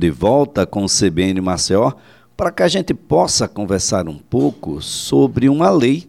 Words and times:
de 0.00 0.10
volta 0.10 0.64
com 0.64 0.84
o 0.84 0.88
CBN 0.88 1.40
Maceió 1.40 1.90
para 2.36 2.52
que 2.52 2.62
a 2.62 2.68
gente 2.68 2.94
possa 2.94 3.48
conversar 3.48 4.08
um 4.08 4.16
pouco 4.16 4.80
sobre 4.80 5.48
uma 5.48 5.70
lei, 5.70 6.08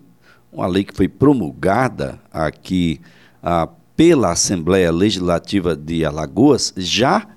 uma 0.54 0.68
lei 0.68 0.84
que 0.84 0.96
foi 0.96 1.08
promulgada 1.08 2.20
aqui 2.32 3.02
ah, 3.42 3.68
pela 3.98 4.32
Assembleia 4.32 4.92
Legislativa 4.92 5.76
de 5.76 6.06
Alagoas, 6.06 6.72
já 6.78 7.30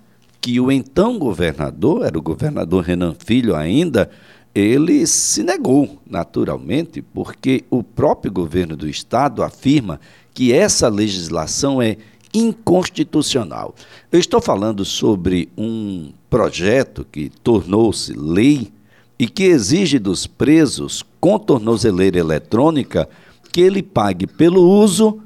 que 0.43 0.61
o 0.61 0.71
então 0.71 1.19
governador, 1.19 2.05
era 2.05 2.19
o 2.19 2.23
governador 2.23 2.85
Renan 2.85 3.15
Filho 3.19 3.57
ainda, 3.57 4.11
ele 4.55 5.07
se 5.07 5.43
negou, 5.43 6.03
naturalmente, 6.07 7.01
porque 7.01 7.65
o 7.71 7.83
próprio 7.83 8.31
governo 8.31 8.77
do 8.77 8.87
estado 8.87 9.43
afirma 9.43 9.99
que 10.35 10.53
essa 10.53 10.87
legislação 10.91 11.81
é 11.81 11.97
inconstitucional. 12.35 13.75
Eu 14.11 14.21
estou 14.21 14.43
falando 14.43 14.85
sobre 14.85 15.49
um 15.57 16.13
projeto 16.33 17.05
que 17.13 17.29
tornou-se 17.29 18.11
lei 18.15 18.73
e 19.19 19.29
que 19.29 19.45
exige 19.45 19.99
dos 19.99 20.27
presos 20.27 21.05
com 21.21 21.39
tornozeleira 21.39 22.19
eletrônica 22.19 23.07
que 23.53 23.61
ele 23.61 23.83
pague 23.83 24.27
pelo 24.27 24.67
uso 24.67 25.21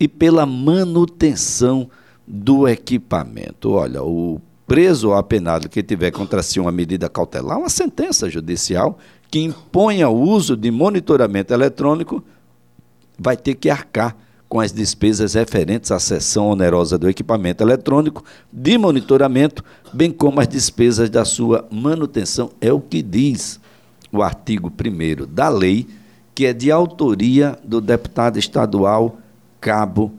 e 0.00 0.08
pela 0.08 0.46
manutenção 0.46 1.90
do 2.26 2.66
equipamento. 2.66 3.72
Olha, 3.72 4.02
o 4.02 4.40
preso 4.66 5.08
ou 5.08 5.14
apenado 5.14 5.68
que 5.68 5.82
tiver 5.82 6.10
contra 6.10 6.42
si 6.42 6.58
uma 6.58 6.72
medida 6.72 7.06
cautelar, 7.06 7.58
uma 7.58 7.68
sentença 7.68 8.30
judicial 8.30 8.98
que 9.30 9.40
imponha 9.40 10.08
o 10.08 10.18
uso 10.18 10.56
de 10.56 10.70
monitoramento 10.70 11.52
eletrônico, 11.52 12.24
vai 13.18 13.36
ter 13.36 13.56
que 13.56 13.68
arcar 13.68 14.16
com 14.48 14.60
as 14.60 14.72
despesas 14.72 15.34
referentes 15.34 15.90
à 15.90 15.98
cessão 15.98 16.48
onerosa 16.48 16.96
do 16.96 17.08
equipamento 17.08 17.62
eletrônico 17.62 18.24
de 18.52 18.78
monitoramento, 18.78 19.64
bem 19.92 20.10
como 20.10 20.40
as 20.40 20.48
despesas 20.48 21.10
da 21.10 21.24
sua 21.24 21.66
manutenção, 21.70 22.50
é 22.60 22.72
o 22.72 22.80
que 22.80 23.02
diz 23.02 23.58
o 24.12 24.22
artigo 24.22 24.70
1 24.70 25.26
da 25.32 25.48
lei, 25.48 25.86
que 26.34 26.46
é 26.46 26.52
de 26.52 26.70
autoria 26.70 27.58
do 27.64 27.80
deputado 27.80 28.38
estadual 28.38 29.18
Cabo 29.60 30.12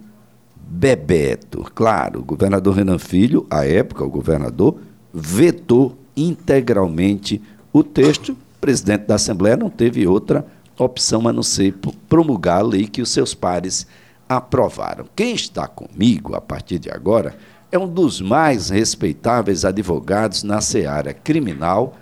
Bebeto. 0.56 1.64
Claro, 1.74 2.20
o 2.20 2.24
governador 2.24 2.76
Renan 2.76 3.00
Filho, 3.00 3.46
à 3.50 3.66
época, 3.66 4.04
o 4.04 4.10
governador, 4.10 4.78
vetou 5.14 5.98
integralmente 6.16 7.42
o 7.72 7.84
texto. 7.84 8.34
O 8.34 8.60
presidente 8.60 9.06
da 9.06 9.16
Assembleia 9.16 9.56
não 9.56 9.70
teve 9.70 10.06
outra 10.06 10.46
opção 10.78 11.28
a 11.28 11.34
não 11.34 11.44
ser 11.44 11.76
promulgar 12.10 12.60
a 12.60 12.64
lei 12.64 12.88
que 12.88 13.02
os 13.02 13.10
seus 13.10 13.34
pares 13.34 13.88
aprovaram. 14.28 15.06
Quem 15.16 15.34
está 15.34 15.68
comigo 15.68 16.36
a 16.36 16.42
partir 16.42 16.80
de 16.80 16.90
agora 16.90 17.36
é 17.72 17.78
um 17.78 17.88
dos 17.88 18.22
mais 18.22 18.70
respeitáveis 18.70 19.66
advogados 19.66 20.44
na 20.44 20.62
seara 20.62 21.14
criminal, 21.14 21.96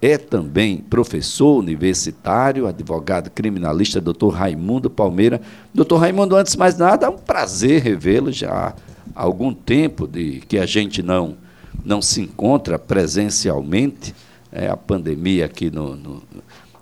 é 0.00 0.16
também 0.16 0.76
professor 0.76 1.58
universitário, 1.58 2.68
advogado 2.68 3.30
criminalista, 3.30 4.00
doutor 4.00 4.28
Raimundo 4.28 4.88
Palmeira. 4.88 5.40
Doutor 5.74 5.96
Raimundo, 5.96 6.36
antes 6.36 6.52
de 6.52 6.58
mais 6.58 6.78
nada, 6.78 7.06
é 7.06 7.08
um 7.08 7.18
prazer 7.18 7.82
revê-lo 7.82 8.30
já 8.30 8.74
há 9.14 9.22
algum 9.22 9.52
tempo 9.52 10.06
de 10.06 10.40
que 10.46 10.56
a 10.56 10.66
gente 10.66 11.02
não, 11.02 11.36
não 11.84 12.00
se 12.00 12.20
encontra 12.20 12.78
presencialmente. 12.78 14.14
É, 14.52 14.68
a 14.68 14.76
pandemia 14.76 15.44
aqui 15.44 15.68
no, 15.68 15.96
no, 15.96 16.22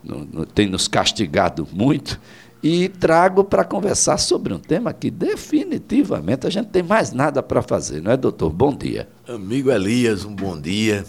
no, 0.05 0.47
tem 0.47 0.69
nos 0.69 0.87
castigado 0.87 1.67
muito 1.73 2.21
e 2.67 2.89
trago 2.89 3.45
para 3.45 3.63
conversar 3.63 4.19
sobre 4.19 4.53
um 4.53 4.59
tema 4.59 4.93
que 4.93 5.09
definitivamente 5.09 6.49
a 6.49 6.51
gente 6.51 6.67
tem 6.67 6.83
mais 6.83 7.13
nada 7.13 7.41
para 7.41 7.63
fazer, 7.63 8.03
não 8.03 8.11
é, 8.11 8.17
doutor? 8.17 8.51
Bom 8.51 8.75
dia. 8.75 9.09
Amigo 9.29 9.71
Elias, 9.71 10.25
um 10.25 10.35
bom 10.35 10.61
dia. 10.61 11.05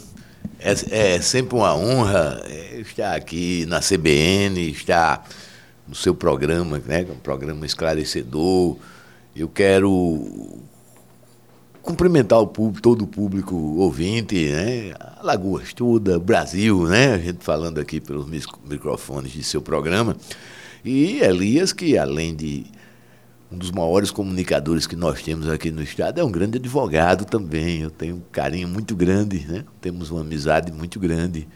É, 0.59 1.15
é, 1.15 1.19
sempre 1.21 1.55
uma 1.57 1.75
honra 1.75 2.43
é, 2.45 2.79
estar 2.79 3.15
aqui 3.15 3.65
na 3.67 3.79
CBN, 3.79 4.69
estar 4.69 5.27
no 5.87 5.95
seu 5.95 6.13
programa, 6.13 6.79
né, 6.85 7.07
um 7.09 7.15
programa 7.15 7.65
esclarecedor. 7.65 8.77
Eu 9.35 9.49
quero 9.49 10.59
cumprimentar 11.81 12.39
o 12.39 12.45
público, 12.45 12.81
todo 12.83 13.01
o 13.01 13.07
público 13.07 13.55
ouvinte, 13.55 14.47
né? 14.49 14.93
Alagoas 15.19 15.73
toda, 15.73 16.19
Brasil, 16.19 16.85
né? 16.85 17.15
A 17.15 17.17
gente 17.17 17.43
falando 17.43 17.79
aqui 17.79 17.99
pelos 17.99 18.27
microfones 18.63 19.31
de 19.31 19.41
seu 19.41 19.61
programa. 19.61 20.15
E 20.83 21.19
Elias, 21.19 21.73
que 21.73 21.97
além 21.97 22.35
de 22.35 22.65
um 23.51 23.57
dos 23.57 23.71
maiores 23.71 24.11
comunicadores 24.11 24.85
que 24.85 24.95
nós 24.95 25.21
temos 25.21 25.49
aqui 25.49 25.71
no 25.71 25.81
estado, 25.81 26.19
é 26.19 26.23
um 26.23 26.31
grande 26.31 26.57
advogado 26.57 27.25
também. 27.25 27.81
Eu 27.81 27.89
tenho 27.89 28.15
um 28.15 28.21
carinho 28.31 28.67
muito 28.67 28.95
grande, 28.95 29.45
né? 29.47 29.63
temos 29.79 30.11
uma 30.11 30.21
amizade 30.21 30.71
muito 30.71 30.99
grande. 30.99 31.47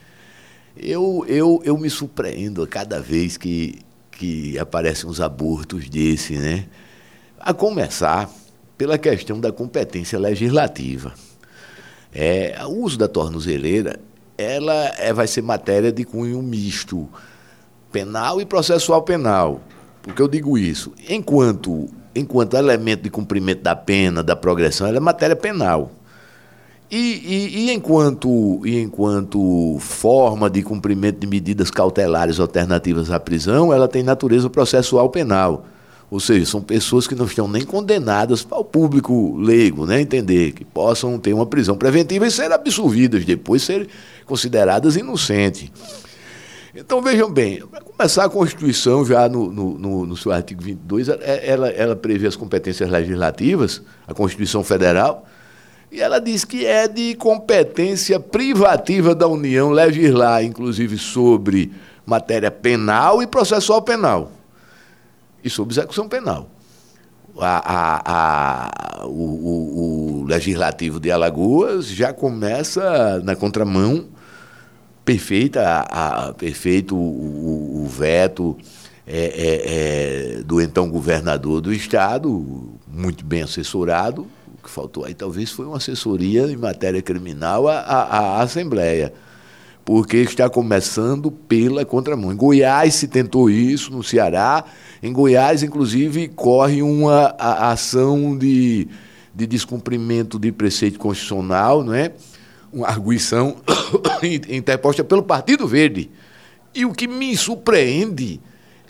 Eu, 0.75 1.25
eu, 1.27 1.61
eu 1.65 1.77
me 1.77 1.89
surpreendo 1.89 2.63
a 2.63 2.67
cada 2.67 3.01
vez 3.01 3.35
que, 3.35 3.79
que 4.11 4.57
aparecem 4.57 5.09
uns 5.09 5.19
abortos 5.19 5.89
desse, 5.89 6.37
né? 6.37 6.65
A 7.37 7.53
começar 7.53 8.29
pela 8.77 8.97
questão 8.97 9.39
da 9.39 9.51
competência 9.51 10.17
legislativa. 10.17 11.13
É, 12.13 12.57
o 12.65 12.83
uso 12.83 12.97
da 12.97 13.07
tornozeleira 13.07 13.99
ela 14.37 14.93
é, 14.97 15.13
vai 15.13 15.27
ser 15.27 15.41
matéria 15.41 15.91
de 15.91 16.03
cunho 16.03 16.41
misto 16.41 17.09
penal 17.91 18.41
e 18.41 18.46
processual 18.46 19.02
penal. 19.02 19.62
Por 20.02 20.13
que 20.13 20.22
eu 20.22 20.28
digo 20.28 20.57
isso? 20.57 20.91
Enquanto, 21.07 21.88
enquanto 22.16 22.56
elemento 22.57 23.03
de 23.03 23.09
cumprimento 23.09 23.62
da 23.62 23.75
pena, 23.75 24.24
da 24.24 24.35
progressão, 24.35 24.88
ela 24.88 24.97
é 24.97 25.00
matéria 25.00 25.35
penal. 25.35 25.91
E, 26.90 26.97
e, 26.97 27.59
e, 27.59 27.72
enquanto, 27.72 28.59
e 28.66 28.78
enquanto 28.81 29.78
forma 29.79 30.50
de 30.50 30.62
cumprimento 30.62 31.19
de 31.19 31.28
medidas 31.28 31.72
cautelares 31.72 32.38
alternativas 32.38 33.09
à 33.09 33.19
prisão, 33.19 33.72
ela 33.72 33.88
tem 33.88 34.03
natureza 34.03 34.50
processual 34.50 35.09
penal. 35.09 35.66
Ou 36.09 36.19
seja, 36.19 36.46
são 36.46 36.62
pessoas 36.62 37.08
que 37.08 37.16
não 37.16 37.25
estão 37.25 37.47
nem 37.47 37.63
condenadas 37.63 38.44
para 38.44 38.58
o 38.58 38.66
público 38.66 39.38
leigo 39.38 39.85
né, 39.85 40.02
entender, 40.02 40.52
que 40.52 40.66
possam 40.66 41.18
ter 41.18 41.31
uma 41.31 41.46
prisão 41.46 41.78
preventiva 41.78 42.28
e 42.28 42.31
ser 42.31 42.52
absolvidas, 42.52 43.23
depois 43.23 43.62
ser 43.62 43.88
consideradas 44.25 44.97
inocentes. 44.97 45.72
Então, 46.73 47.01
vejam 47.01 47.29
bem, 47.29 47.65
para 47.67 47.81
começar, 47.81 48.23
a 48.23 48.29
Constituição, 48.29 49.05
já 49.05 49.27
no, 49.27 49.51
no, 49.51 50.05
no, 50.05 50.15
seu 50.17 50.31
artigo 50.31 50.63
22, 50.63 51.09
ela, 51.09 51.67
ela 51.69 51.95
prevê 51.97 52.27
as 52.27 52.35
competências 52.37 52.89
legislativas, 52.89 53.81
a 54.07 54.13
Constituição 54.13 54.63
Federal, 54.63 55.25
e 55.91 55.99
ela 55.99 56.19
diz 56.19 56.45
que 56.45 56.65
é 56.65 56.87
de 56.87 57.13
competência 57.15 58.21
privativa 58.21 59.13
da 59.13 59.27
União 59.27 59.71
legislar, 59.71 60.45
inclusive, 60.45 60.97
sobre 60.97 61.73
matéria 62.05 62.49
penal 62.49 63.21
e 63.21 63.27
processual 63.27 63.81
penal, 63.81 64.31
e 65.43 65.49
sobre 65.49 65.73
execução 65.73 66.07
penal. 66.07 66.49
A, 67.37 67.73
a, 67.73 69.01
a, 69.01 69.05
o, 69.07 69.09
o, 69.09 70.21
o 70.21 70.25
legislativo 70.25 71.01
de 71.01 71.11
Alagoas 71.11 71.87
já 71.87 72.13
começa 72.13 73.19
na 73.25 73.35
contramão 73.35 74.07
perfeita, 75.03 75.62
a, 75.62 76.29
a 76.29 76.34
perfeito 76.34 76.95
o, 76.95 77.84
o 77.84 77.88
veto 77.88 78.57
é, 79.06 79.17
é, 79.17 80.38
é, 80.39 80.44
do 80.44 80.62
então 80.62 80.89
governador 80.89 81.59
do 81.62 81.73
estado, 81.73 82.79
muito 82.88 83.25
bem 83.25 83.41
assessorado. 83.41 84.28
O 84.47 84.63
que 84.63 84.69
faltou 84.69 85.06
aí 85.06 85.13
talvez 85.13 85.51
foi 85.51 85.66
uma 85.66 85.78
assessoria 85.78 86.44
em 86.44 86.56
matéria 86.56 87.01
criminal 87.01 87.67
à, 87.67 87.79
à, 87.79 88.19
à 88.38 88.41
Assembleia, 88.41 89.11
porque 89.84 90.17
está 90.17 90.50
começando 90.50 91.31
pela 91.31 91.84
contramão. 91.84 92.31
Em 92.31 92.35
Goiás 92.35 92.94
se 92.94 93.07
tentou 93.07 93.50
isso, 93.50 93.91
no 93.91 94.03
Ceará. 94.03 94.63
Em 95.01 95.11
Goiás, 95.11 95.63
inclusive, 95.63 96.28
corre 96.29 96.84
uma 96.84 97.35
ação 97.40 98.38
de, 98.38 98.88
de 99.34 99.47
descumprimento 99.47 100.38
de 100.38 100.51
preceito 100.51 101.00
constitucional, 101.00 101.84
não 101.84 101.94
é? 101.95 102.13
Uma 102.71 102.87
arguição 102.87 103.57
interposta 104.49 105.03
pelo 105.03 105.23
Partido 105.23 105.67
Verde. 105.67 106.09
E 106.73 106.85
o 106.85 106.93
que 106.93 107.07
me 107.07 107.35
surpreende 107.35 108.40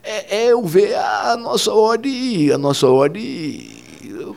é, 0.04 0.38
é 0.38 0.52
eu 0.52 0.64
ver 0.64 0.96
a 0.96 1.36
nossa 1.38 1.74
ordem, 1.74 2.52
a 2.52 2.58
nossa 2.58 2.88
ordem. 2.88 3.82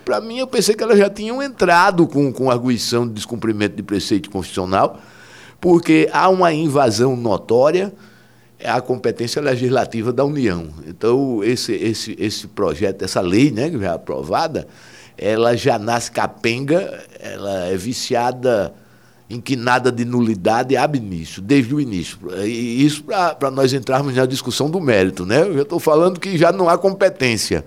Para 0.05 0.21
mim, 0.21 0.39
eu 0.39 0.47
pensei 0.47 0.75
que 0.75 0.83
elas 0.83 0.99
já 0.99 1.11
tinham 1.11 1.43
entrado 1.43 2.07
com, 2.07 2.33
com 2.33 2.51
arguição 2.51 3.07
de 3.07 3.15
descumprimento 3.15 3.77
de 3.77 3.83
preceito 3.83 4.31
constitucional, 4.31 4.99
porque 5.61 6.09
há 6.13 6.29
uma 6.29 6.53
invasão 6.53 7.17
notória 7.17 7.93
à 8.63 8.81
competência 8.81 9.43
legislativa 9.43 10.13
da 10.13 10.25
União. 10.25 10.69
Então, 10.87 11.43
esse, 11.45 11.73
esse, 11.73 12.17
esse 12.19 12.47
projeto, 12.47 13.03
essa 13.03 13.21
lei, 13.21 13.51
né, 13.51 13.71
que 13.71 13.79
já 13.79 13.93
é 13.93 13.95
aprovada, 13.95 14.67
ela 15.17 15.57
já 15.57 15.79
nasce 15.79 16.11
capenga, 16.11 17.03
ela 17.21 17.67
é 17.67 17.77
viciada 17.77 18.75
em 19.29 19.41
que 19.41 19.57
nada 19.57 19.91
de 19.91 20.05
nulidade 20.05 20.77
ab 20.77 20.97
início, 20.97 21.41
desde 21.41 21.75
o 21.75 21.81
início. 21.81 22.19
E 22.45 22.85
isso 22.85 23.05
para 23.05 23.51
nós 23.51 23.73
entrarmos 23.73 24.15
na 24.15 24.27
discussão 24.27 24.69
do 24.71 24.81
mérito. 24.81 25.25
Né? 25.25 25.43
Eu 25.43 25.63
estou 25.63 25.81
falando 25.81 26.21
que 26.21 26.37
já 26.37 26.53
não 26.53 26.69
há 26.69 26.77
competência. 26.77 27.65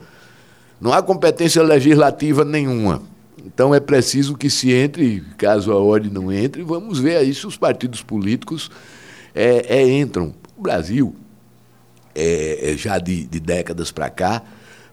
Não 0.79 0.93
há 0.93 1.01
competência 1.01 1.63
legislativa 1.63 2.45
nenhuma. 2.45 3.01
Então 3.43 3.73
é 3.73 3.79
preciso 3.79 4.37
que 4.37 4.49
se 4.49 4.71
entre, 4.71 5.23
caso 5.37 5.71
a 5.71 5.75
ordem 5.75 6.11
não 6.11 6.31
entre, 6.31 6.61
vamos 6.63 6.99
ver 6.99 7.17
aí 7.17 7.33
se 7.33 7.47
os 7.47 7.57
partidos 7.57 8.03
políticos 8.03 8.69
é, 9.33 9.79
é, 9.79 9.89
entram. 9.89 10.33
O 10.55 10.61
Brasil, 10.61 11.15
é, 12.13 12.71
é 12.71 12.77
já 12.77 12.99
de, 12.99 13.25
de 13.25 13.39
décadas 13.39 13.91
para 13.91 14.09
cá, 14.09 14.43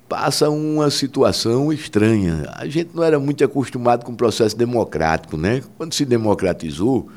passa 0.09 0.51
uma 0.51 0.91
situação 0.91 1.73
estranha. 1.73 2.47
A 2.55 2.67
gente 2.67 2.91
não 2.95 3.03
era 3.03 3.19
muito 3.19 3.45
acostumado 3.45 4.05
com 4.05 4.13
o 4.13 4.17
processo 4.17 4.57
democrático, 4.57 5.37
né? 5.37 5.63
Quando 5.77 5.95
se 5.95 6.05
democratizou, 6.05 7.09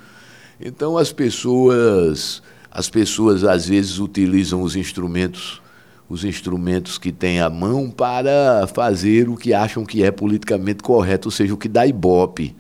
então 0.59 0.97
as 0.97 1.11
pessoas, 1.11 2.41
as 2.71 2.89
pessoas 2.89 3.43
às 3.43 3.67
vezes 3.67 3.99
utilizam 3.99 4.61
os 4.61 4.75
instrumentos, 4.75 5.61
os 6.09 6.23
instrumentos 6.23 6.97
que 6.97 7.11
têm 7.11 7.41
à 7.41 7.49
mão 7.49 7.89
para 7.89 8.65
fazer 8.67 9.29
o 9.29 9.35
que 9.35 9.53
acham 9.53 9.85
que 9.85 10.03
é 10.03 10.11
politicamente 10.11 10.81
correto, 10.81 11.27
ou 11.27 11.31
seja, 11.31 11.53
o 11.53 11.57
que 11.57 11.67
dá 11.67 11.85
ibope. 11.85 12.55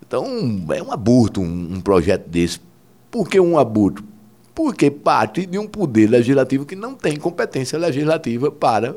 Então 0.00 0.26
é 0.72 0.82
um 0.82 0.92
aborto 0.92 1.40
um, 1.40 1.74
um 1.74 1.80
projeto 1.80 2.28
desse. 2.28 2.60
Por 3.10 3.28
que 3.28 3.38
um 3.40 3.58
aborto? 3.58 4.04
Porque 4.54 4.90
parte 4.90 5.46
de 5.46 5.58
um 5.58 5.66
poder 5.66 6.08
legislativo 6.08 6.64
que 6.64 6.76
não 6.76 6.94
tem 6.94 7.16
competência 7.16 7.78
legislativa 7.78 8.50
para 8.50 8.96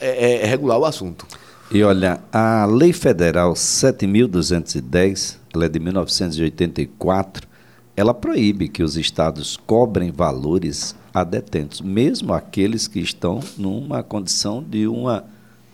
é, 0.00 0.42
é, 0.42 0.46
regular 0.46 0.78
o 0.78 0.84
assunto. 0.84 1.26
E 1.70 1.82
olha, 1.82 2.20
a 2.32 2.66
Lei 2.66 2.92
Federal 2.92 3.54
7.210, 3.54 5.36
ela 5.52 5.64
é 5.64 5.68
de 5.68 5.80
1984, 5.80 7.48
ela 7.96 8.12
proíbe 8.12 8.68
que 8.68 8.82
os 8.82 8.96
estados 8.96 9.56
cobrem 9.56 10.10
valores 10.10 10.94
a 11.12 11.22
detentos, 11.22 11.80
mesmo 11.80 12.32
aqueles 12.34 12.88
que 12.88 13.00
estão 13.00 13.40
numa 13.56 14.02
condição 14.02 14.62
de 14.62 14.86
uma, 14.86 15.24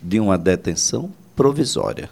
de 0.01 0.19
uma 0.19 0.37
detenção 0.37 1.11
provisória. 1.35 2.09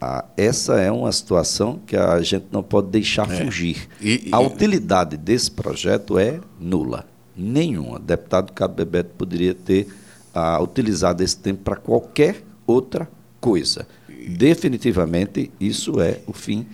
Ah, 0.00 0.24
essa 0.36 0.80
é 0.80 0.90
uma 0.90 1.10
situação 1.10 1.80
que 1.86 1.96
a 1.96 2.20
gente 2.22 2.46
não 2.52 2.62
pode 2.62 2.88
deixar 2.88 3.30
é. 3.30 3.44
fugir. 3.44 3.88
E, 4.00 4.28
e, 4.28 4.30
a 4.32 4.38
utilidade 4.38 5.16
desse 5.16 5.50
projeto 5.50 6.18
é 6.18 6.40
nula. 6.58 7.04
Nenhuma. 7.36 7.96
O 7.96 7.98
deputado 7.98 8.52
Cabo 8.52 8.74
Bebeto 8.74 9.10
poderia 9.18 9.54
ter 9.54 9.88
a 10.38 10.60
utilizar 10.60 11.14
desse 11.14 11.38
tempo 11.38 11.62
para 11.62 11.76
qualquer 11.76 12.42
outra 12.66 13.08
coisa. 13.40 13.86
Definitivamente, 14.28 15.50
isso 15.60 16.00
é 16.00 16.20
o 16.26 16.32
fim 16.32 16.66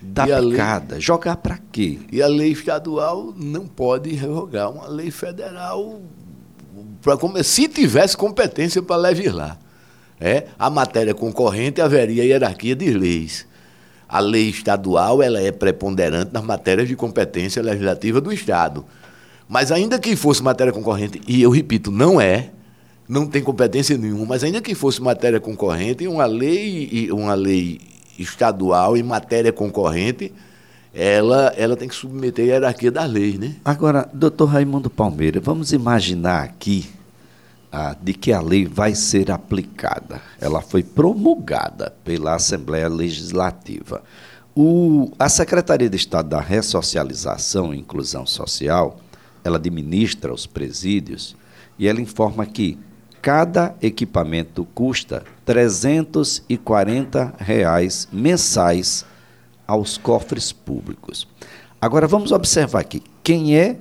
da 0.00 0.26
e 0.26 0.50
picada. 0.50 0.94
Lei... 0.94 1.00
Jogar 1.00 1.36
para 1.36 1.58
quê? 1.70 1.98
E 2.10 2.22
a 2.22 2.26
lei 2.26 2.52
estadual 2.52 3.32
não 3.36 3.66
pode 3.66 4.10
revogar 4.14 4.70
uma 4.70 4.86
lei 4.86 5.10
federal 5.10 6.00
para 7.02 7.16
como 7.16 7.42
se 7.42 7.68
tivesse 7.68 8.16
competência 8.16 8.82
para 8.82 8.96
legislar. 8.96 9.58
É, 10.20 10.46
a 10.58 10.68
matéria 10.68 11.14
concorrente 11.14 11.80
haveria 11.80 12.24
hierarquia 12.24 12.74
de 12.74 12.90
leis. 12.92 13.46
A 14.08 14.18
lei 14.20 14.48
estadual 14.48 15.22
ela 15.22 15.40
é 15.40 15.52
preponderante 15.52 16.32
nas 16.32 16.42
matérias 16.42 16.88
de 16.88 16.96
competência 16.96 17.62
legislativa 17.62 18.20
do 18.20 18.32
Estado. 18.32 18.84
Mas 19.48 19.70
ainda 19.70 19.98
que 19.98 20.16
fosse 20.16 20.42
matéria 20.42 20.72
concorrente, 20.72 21.20
e 21.26 21.40
eu 21.42 21.50
repito, 21.50 21.90
não 21.90 22.20
é, 22.20 22.50
não 23.08 23.26
tem 23.26 23.42
competência 23.42 23.96
nenhuma, 23.96 24.26
mas 24.26 24.44
ainda 24.44 24.60
que 24.60 24.74
fosse 24.74 25.00
matéria 25.00 25.40
concorrente, 25.40 26.06
uma 26.06 26.26
lei, 26.26 27.08
uma 27.10 27.34
lei 27.34 27.80
estadual 28.18 28.96
em 28.96 29.02
matéria 29.02 29.52
concorrente, 29.52 30.32
ela, 30.92 31.54
ela 31.56 31.76
tem 31.76 31.88
que 31.88 31.94
submeter 31.94 32.44
a 32.44 32.48
hierarquia 32.48 32.90
da 32.90 33.04
lei, 33.04 33.38
né? 33.38 33.56
Agora, 33.64 34.08
doutor 34.12 34.46
Raimundo 34.46 34.90
Palmeira, 34.90 35.40
vamos 35.40 35.72
imaginar 35.72 36.42
aqui 36.42 36.86
ah, 37.72 37.96
de 38.00 38.12
que 38.12 38.32
a 38.32 38.40
lei 38.40 38.66
vai 38.66 38.94
ser 38.94 39.30
aplicada. 39.30 40.20
Ela 40.40 40.60
foi 40.60 40.82
promulgada 40.82 41.94
pela 42.04 42.34
Assembleia 42.34 42.88
Legislativa. 42.88 44.02
O, 44.54 45.12
a 45.18 45.28
Secretaria 45.28 45.88
de 45.88 45.96
Estado 45.96 46.30
da 46.30 46.40
Ressocialização 46.40 47.72
e 47.72 47.78
Inclusão 47.78 48.26
Social, 48.26 48.98
ela 49.44 49.56
administra 49.56 50.34
os 50.34 50.46
presídios 50.46 51.36
e 51.78 51.86
ela 51.86 52.00
informa 52.00 52.44
que 52.44 52.76
Cada 53.28 53.76
equipamento 53.82 54.66
custa 54.74 55.22
340 55.44 57.34
reais 57.36 58.08
mensais 58.10 59.04
aos 59.66 59.98
cofres 59.98 60.50
públicos. 60.50 61.28
Agora 61.78 62.06
vamos 62.06 62.32
observar 62.32 62.80
aqui 62.80 63.02
quem 63.22 63.54
é 63.54 63.76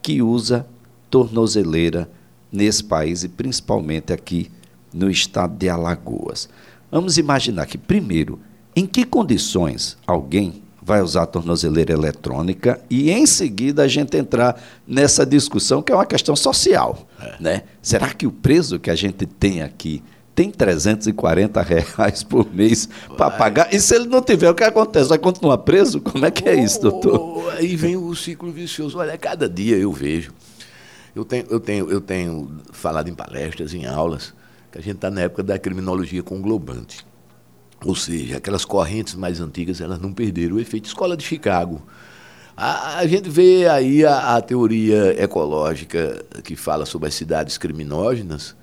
que 0.00 0.22
usa 0.22 0.66
tornozeleira 1.10 2.10
nesse 2.50 2.82
país 2.82 3.22
e 3.22 3.28
principalmente 3.28 4.14
aqui 4.14 4.50
no 4.94 5.10
estado 5.10 5.58
de 5.58 5.68
Alagoas. 5.68 6.48
Vamos 6.90 7.18
imaginar 7.18 7.66
que 7.66 7.76
primeiro, 7.76 8.40
em 8.74 8.86
que 8.86 9.04
condições 9.04 9.98
alguém 10.06 10.62
vai 10.90 11.02
usar 11.02 11.22
a 11.22 11.26
tornozeleira 11.26 11.92
eletrônica 11.92 12.80
e 12.90 13.12
em 13.12 13.24
seguida 13.24 13.84
a 13.84 13.88
gente 13.88 14.16
entrar 14.16 14.60
nessa 14.84 15.24
discussão 15.24 15.80
que 15.80 15.92
é 15.92 15.94
uma 15.94 16.04
questão 16.04 16.34
social. 16.34 17.06
É. 17.20 17.36
Né? 17.38 17.62
Será 17.80 18.12
que 18.12 18.26
o 18.26 18.32
preso 18.32 18.76
que 18.80 18.90
a 18.90 18.96
gente 18.96 19.24
tem 19.24 19.62
aqui 19.62 20.02
tem 20.34 20.50
340 20.50 21.62
reais 21.62 22.24
por 22.24 22.52
mês 22.52 22.88
para 23.16 23.30
pagar? 23.30 23.72
E 23.72 23.78
se 23.78 23.94
ele 23.94 24.06
não 24.06 24.20
tiver, 24.20 24.50
o 24.50 24.54
que 24.54 24.64
acontece? 24.64 25.08
Vai 25.08 25.18
continuar 25.18 25.58
preso? 25.58 26.00
Como 26.02 26.26
é 26.26 26.30
que 26.32 26.48
é 26.48 26.60
isso, 26.60 26.80
doutor? 26.80 27.52
Aí 27.56 27.76
vem 27.76 27.96
o 27.96 28.12
ciclo 28.16 28.50
vicioso. 28.50 28.98
Olha, 28.98 29.16
cada 29.16 29.48
dia 29.48 29.76
eu 29.76 29.92
vejo. 29.92 30.32
Eu 31.14 31.24
tenho, 31.24 31.46
eu 31.48 31.60
tenho, 31.60 31.88
eu 31.88 32.00
tenho 32.00 32.50
falado 32.72 33.08
em 33.08 33.14
palestras, 33.14 33.74
em 33.74 33.86
aulas, 33.86 34.34
que 34.72 34.78
a 34.78 34.82
gente 34.82 34.96
está 34.96 35.08
na 35.08 35.20
época 35.20 35.44
da 35.44 35.56
criminologia 35.56 36.22
conglobante. 36.22 37.06
Ou 37.84 37.94
seja, 37.94 38.36
aquelas 38.36 38.64
correntes 38.64 39.14
mais 39.14 39.40
antigas 39.40 39.80
elas 39.80 39.98
não 39.98 40.12
perderam 40.12 40.56
o 40.56 40.60
efeito 40.60 40.86
escola 40.86 41.16
de 41.16 41.24
Chicago. 41.24 41.82
A, 42.56 42.98
a 42.98 43.06
gente 43.06 43.30
vê 43.30 43.66
aí 43.66 44.04
a, 44.04 44.36
a, 44.36 44.42
teoria 44.42 45.22
ecológica 45.22 46.22
que 46.44 46.54
fala 46.54 46.84
sobre 46.84 47.08
as 47.08 47.14
cidades 47.14 47.56
criminógenas 47.56 48.54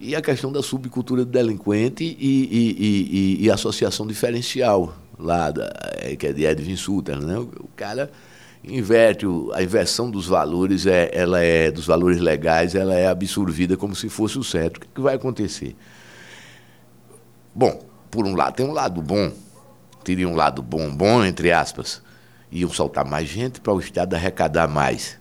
e 0.00 0.16
a 0.16 0.20
questão 0.20 0.50
da 0.50 0.62
subcultura 0.62 1.24
do 1.24 1.30
delinquente 1.30 2.04
e, 2.04 2.16
e, 2.18 3.38
e, 3.40 3.44
e 3.44 3.50
associação 3.50 4.04
diferencial, 4.04 4.96
lá 5.16 5.52
da, 5.52 5.72
é, 5.98 6.16
que 6.16 6.26
é 6.26 6.32
de 6.32 6.44
Edwin 6.44 6.74
Sutter. 6.74 7.20
Né? 7.20 7.38
O, 7.38 7.42
o 7.42 7.68
cara 7.76 8.10
inverte 8.64 9.26
a 9.54 9.62
inversão 9.62 10.10
dos 10.10 10.26
valores 10.26 10.86
é 10.86 11.08
ela 11.12 11.40
é 11.40 11.70
dos 11.70 11.86
valores 11.86 12.20
legais 12.20 12.74
ela 12.74 12.94
é 12.94 13.06
absorvida 13.06 13.76
como 13.76 13.94
se 13.94 14.08
fosse 14.08 14.38
o 14.38 14.42
certo 14.42 14.78
o 14.78 14.80
que 14.80 15.00
vai 15.00 15.14
acontecer 15.14 15.76
bom 17.54 17.85
por 18.10 18.26
um 18.26 18.34
lado, 18.34 18.54
tem 18.54 18.66
um 18.66 18.72
lado 18.72 19.02
bom, 19.02 19.32
teria 20.04 20.28
um 20.28 20.34
lado 20.34 20.62
bom, 20.62 20.94
bom, 20.94 21.24
entre 21.24 21.52
aspas, 21.52 22.02
iam 22.50 22.70
soltar 22.70 23.04
mais 23.04 23.28
gente 23.28 23.60
para 23.60 23.72
o 23.72 23.80
Estado 23.80 24.14
arrecadar 24.14 24.68
mais. 24.68 25.18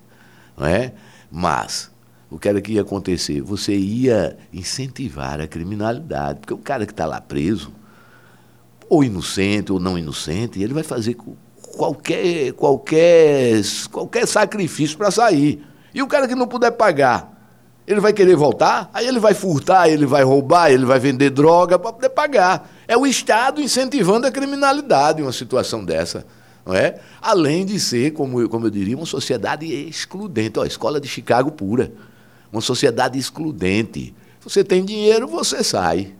Não 0.57 0.65
é? 0.65 0.93
Mas, 1.31 1.91
o 2.29 2.39
que 2.39 2.47
era 2.47 2.61
que 2.61 2.73
ia 2.73 2.81
acontecer? 2.81 3.41
Você 3.41 3.75
ia 3.75 4.37
incentivar 4.53 5.39
a 5.41 5.47
criminalidade, 5.47 6.39
porque 6.39 6.53
o 6.53 6.57
cara 6.57 6.85
que 6.85 6.91
está 6.91 7.05
lá 7.05 7.19
preso, 7.19 7.73
ou 8.89 9.03
inocente 9.03 9.71
ou 9.71 9.79
não 9.79 9.97
inocente, 9.97 10.61
ele 10.61 10.73
vai 10.73 10.83
fazer 10.83 11.15
qualquer, 11.75 12.53
qualquer, 12.53 13.61
qualquer 13.91 14.27
sacrifício 14.27 14.97
para 14.97 15.11
sair. 15.11 15.65
E 15.93 16.01
o 16.01 16.07
cara 16.07 16.27
que 16.27 16.35
não 16.35 16.47
puder 16.47 16.71
pagar, 16.71 17.31
ele 17.87 17.99
vai 17.99 18.13
querer 18.13 18.35
voltar? 18.35 18.89
Aí 18.93 19.07
ele 19.07 19.19
vai 19.19 19.33
furtar, 19.33 19.89
ele 19.89 20.05
vai 20.05 20.23
roubar, 20.23 20.71
ele 20.71 20.85
vai 20.85 20.99
vender 20.99 21.29
droga 21.29 21.77
para 21.77 21.93
poder 21.93 22.09
pagar. 22.09 22.69
É 22.87 22.97
o 22.97 23.05
Estado 23.05 23.61
incentivando 23.61 24.27
a 24.27 24.31
criminalidade 24.31 25.21
em 25.21 25.23
uma 25.23 25.31
situação 25.31 25.83
dessa. 25.83 26.25
Não 26.65 26.73
é? 26.73 26.99
Além 27.21 27.65
de 27.65 27.79
ser, 27.79 28.11
como, 28.11 28.47
como 28.49 28.65
eu 28.65 28.71
diria, 28.71 28.97
uma 28.97 29.05
sociedade 29.05 29.65
excludente. 29.65 30.59
Ó, 30.59 30.65
escola 30.65 30.99
de 30.99 31.07
Chicago 31.07 31.51
pura. 31.51 31.91
Uma 32.51 32.61
sociedade 32.61 33.19
excludente. 33.19 34.13
Você 34.41 34.63
tem 34.63 34.83
dinheiro, 34.83 35.27
você 35.27 35.63
sai. 35.63 36.13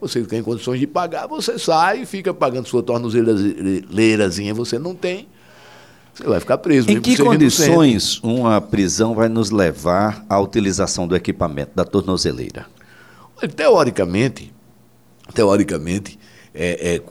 Você 0.00 0.22
tem 0.22 0.42
condições 0.42 0.80
de 0.80 0.86
pagar, 0.86 1.26
você 1.26 1.58
sai, 1.58 2.06
fica 2.06 2.32
pagando 2.32 2.66
sua 2.66 2.82
tornozeleirazinha, 2.82 4.54
você 4.54 4.78
não 4.78 4.94
tem. 4.94 5.28
Você 6.14 6.24
vai 6.24 6.40
ficar 6.40 6.58
preso. 6.58 6.90
Em 6.90 7.00
que 7.00 7.16
condições 7.16 8.18
uma 8.22 8.60
prisão 8.60 9.14
vai 9.14 9.28
nos 9.28 9.50
levar 9.50 10.24
à 10.28 10.40
utilização 10.40 11.06
do 11.06 11.14
equipamento, 11.14 11.72
da 11.74 11.84
tornozeleira? 11.84 12.66
Teoricamente, 13.54 14.52
teoricamente, 15.34 16.18
é, 16.54 16.96
é, 16.96 17.02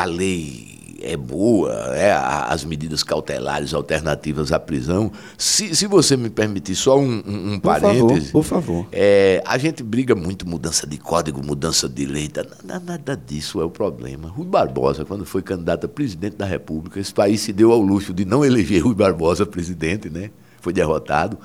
a 0.00 0.04
lei 0.04 0.70
é 1.02 1.16
boa, 1.16 1.72
é, 1.96 2.12
as 2.12 2.64
medidas 2.64 3.02
cautelares 3.02 3.72
alternativas 3.72 4.52
à 4.52 4.60
prisão. 4.60 5.10
Se, 5.36 5.74
se 5.74 5.86
você 5.86 6.16
me 6.16 6.28
permitir 6.28 6.74
só 6.74 6.98
um, 6.98 7.22
um, 7.26 7.52
um 7.54 7.60
parêntese. 7.60 8.30
Por 8.30 8.44
favor. 8.44 8.62
Por 8.62 8.84
favor. 8.84 8.88
É, 8.92 9.42
a 9.46 9.56
gente 9.56 9.82
briga 9.82 10.14
muito 10.14 10.46
mudança 10.46 10.86
de 10.86 10.98
código, 10.98 11.44
mudança 11.44 11.88
de 11.88 12.04
lei. 12.04 12.30
Nada, 12.64 12.82
nada 12.84 13.16
disso 13.16 13.60
é 13.60 13.64
o 13.64 13.70
problema. 13.70 14.28
Rui 14.28 14.46
Barbosa, 14.46 15.04
quando 15.04 15.24
foi 15.24 15.42
candidato 15.42 15.86
a 15.86 15.88
presidente 15.88 16.36
da 16.36 16.46
República, 16.46 17.00
esse 17.00 17.12
país 17.12 17.40
se 17.40 17.52
deu 17.52 17.72
ao 17.72 17.80
luxo 17.80 18.12
de 18.12 18.24
não 18.24 18.44
eleger 18.44 18.84
Rui 18.84 18.94
Barbosa 18.94 19.46
presidente, 19.46 20.10
né? 20.10 20.30
Foi 20.60 20.72
derrotado. 20.72 21.38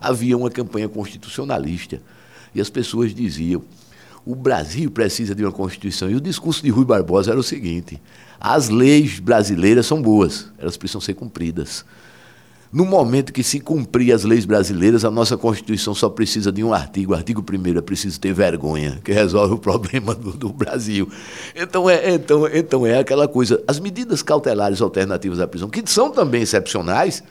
Havia 0.00 0.36
uma 0.36 0.50
campanha 0.50 0.88
constitucionalista. 0.88 2.00
E 2.54 2.60
as 2.60 2.70
pessoas 2.70 3.14
diziam: 3.14 3.62
o 4.24 4.34
Brasil 4.34 4.90
precisa 4.90 5.34
de 5.34 5.44
uma 5.44 5.52
Constituição. 5.52 6.10
E 6.10 6.14
o 6.14 6.20
discurso 6.20 6.62
de 6.62 6.70
Rui 6.70 6.84
Barbosa 6.84 7.30
era 7.30 7.40
o 7.40 7.42
seguinte: 7.42 8.00
as 8.40 8.68
leis 8.68 9.18
brasileiras 9.18 9.86
são 9.86 10.00
boas, 10.00 10.50
elas 10.58 10.76
precisam 10.76 11.00
ser 11.00 11.14
cumpridas. 11.14 11.84
No 12.72 12.86
momento 12.86 13.34
que 13.34 13.42
se 13.42 13.60
cumprir 13.60 14.14
as 14.14 14.24
leis 14.24 14.46
brasileiras, 14.46 15.04
a 15.04 15.10
nossa 15.10 15.36
Constituição 15.36 15.94
só 15.94 16.08
precisa 16.08 16.50
de 16.50 16.64
um 16.64 16.72
artigo. 16.72 17.12
O 17.12 17.14
artigo 17.14 17.44
1 17.46 17.76
é 17.76 17.82
preciso 17.82 18.18
ter 18.18 18.32
vergonha, 18.32 18.98
que 19.04 19.12
resolve 19.12 19.52
o 19.52 19.58
problema 19.58 20.14
do, 20.14 20.32
do, 20.32 20.50
Brasil. 20.50 21.06
Então 21.54 21.90
é, 21.90 22.14
então, 22.14 22.48
então 22.48 22.86
é 22.86 22.98
aquela 22.98 23.28
coisa. 23.28 23.62
As 23.68 23.78
medidas 23.78 24.22
cautelares 24.22 24.80
alternativas 24.80 25.38
à 25.38 25.46
prisão, 25.46 25.68
que 25.68 25.82
são 25.84 26.10
também 26.10 26.40
excepcionais, 26.40 27.22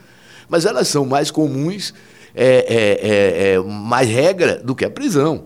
mas 0.47 0.63
elas 0.63 0.87
são 0.87 1.07
mais 1.07 1.31
comuns, 1.31 1.91
é, 2.35 2.45
é, 2.45 3.53
é, 3.53 3.53
é 3.55 3.59
mais 3.59 4.07
regra 4.07 4.61
do 4.63 4.75
que 4.75 4.85
a 4.85 4.91
prisão. 4.91 5.45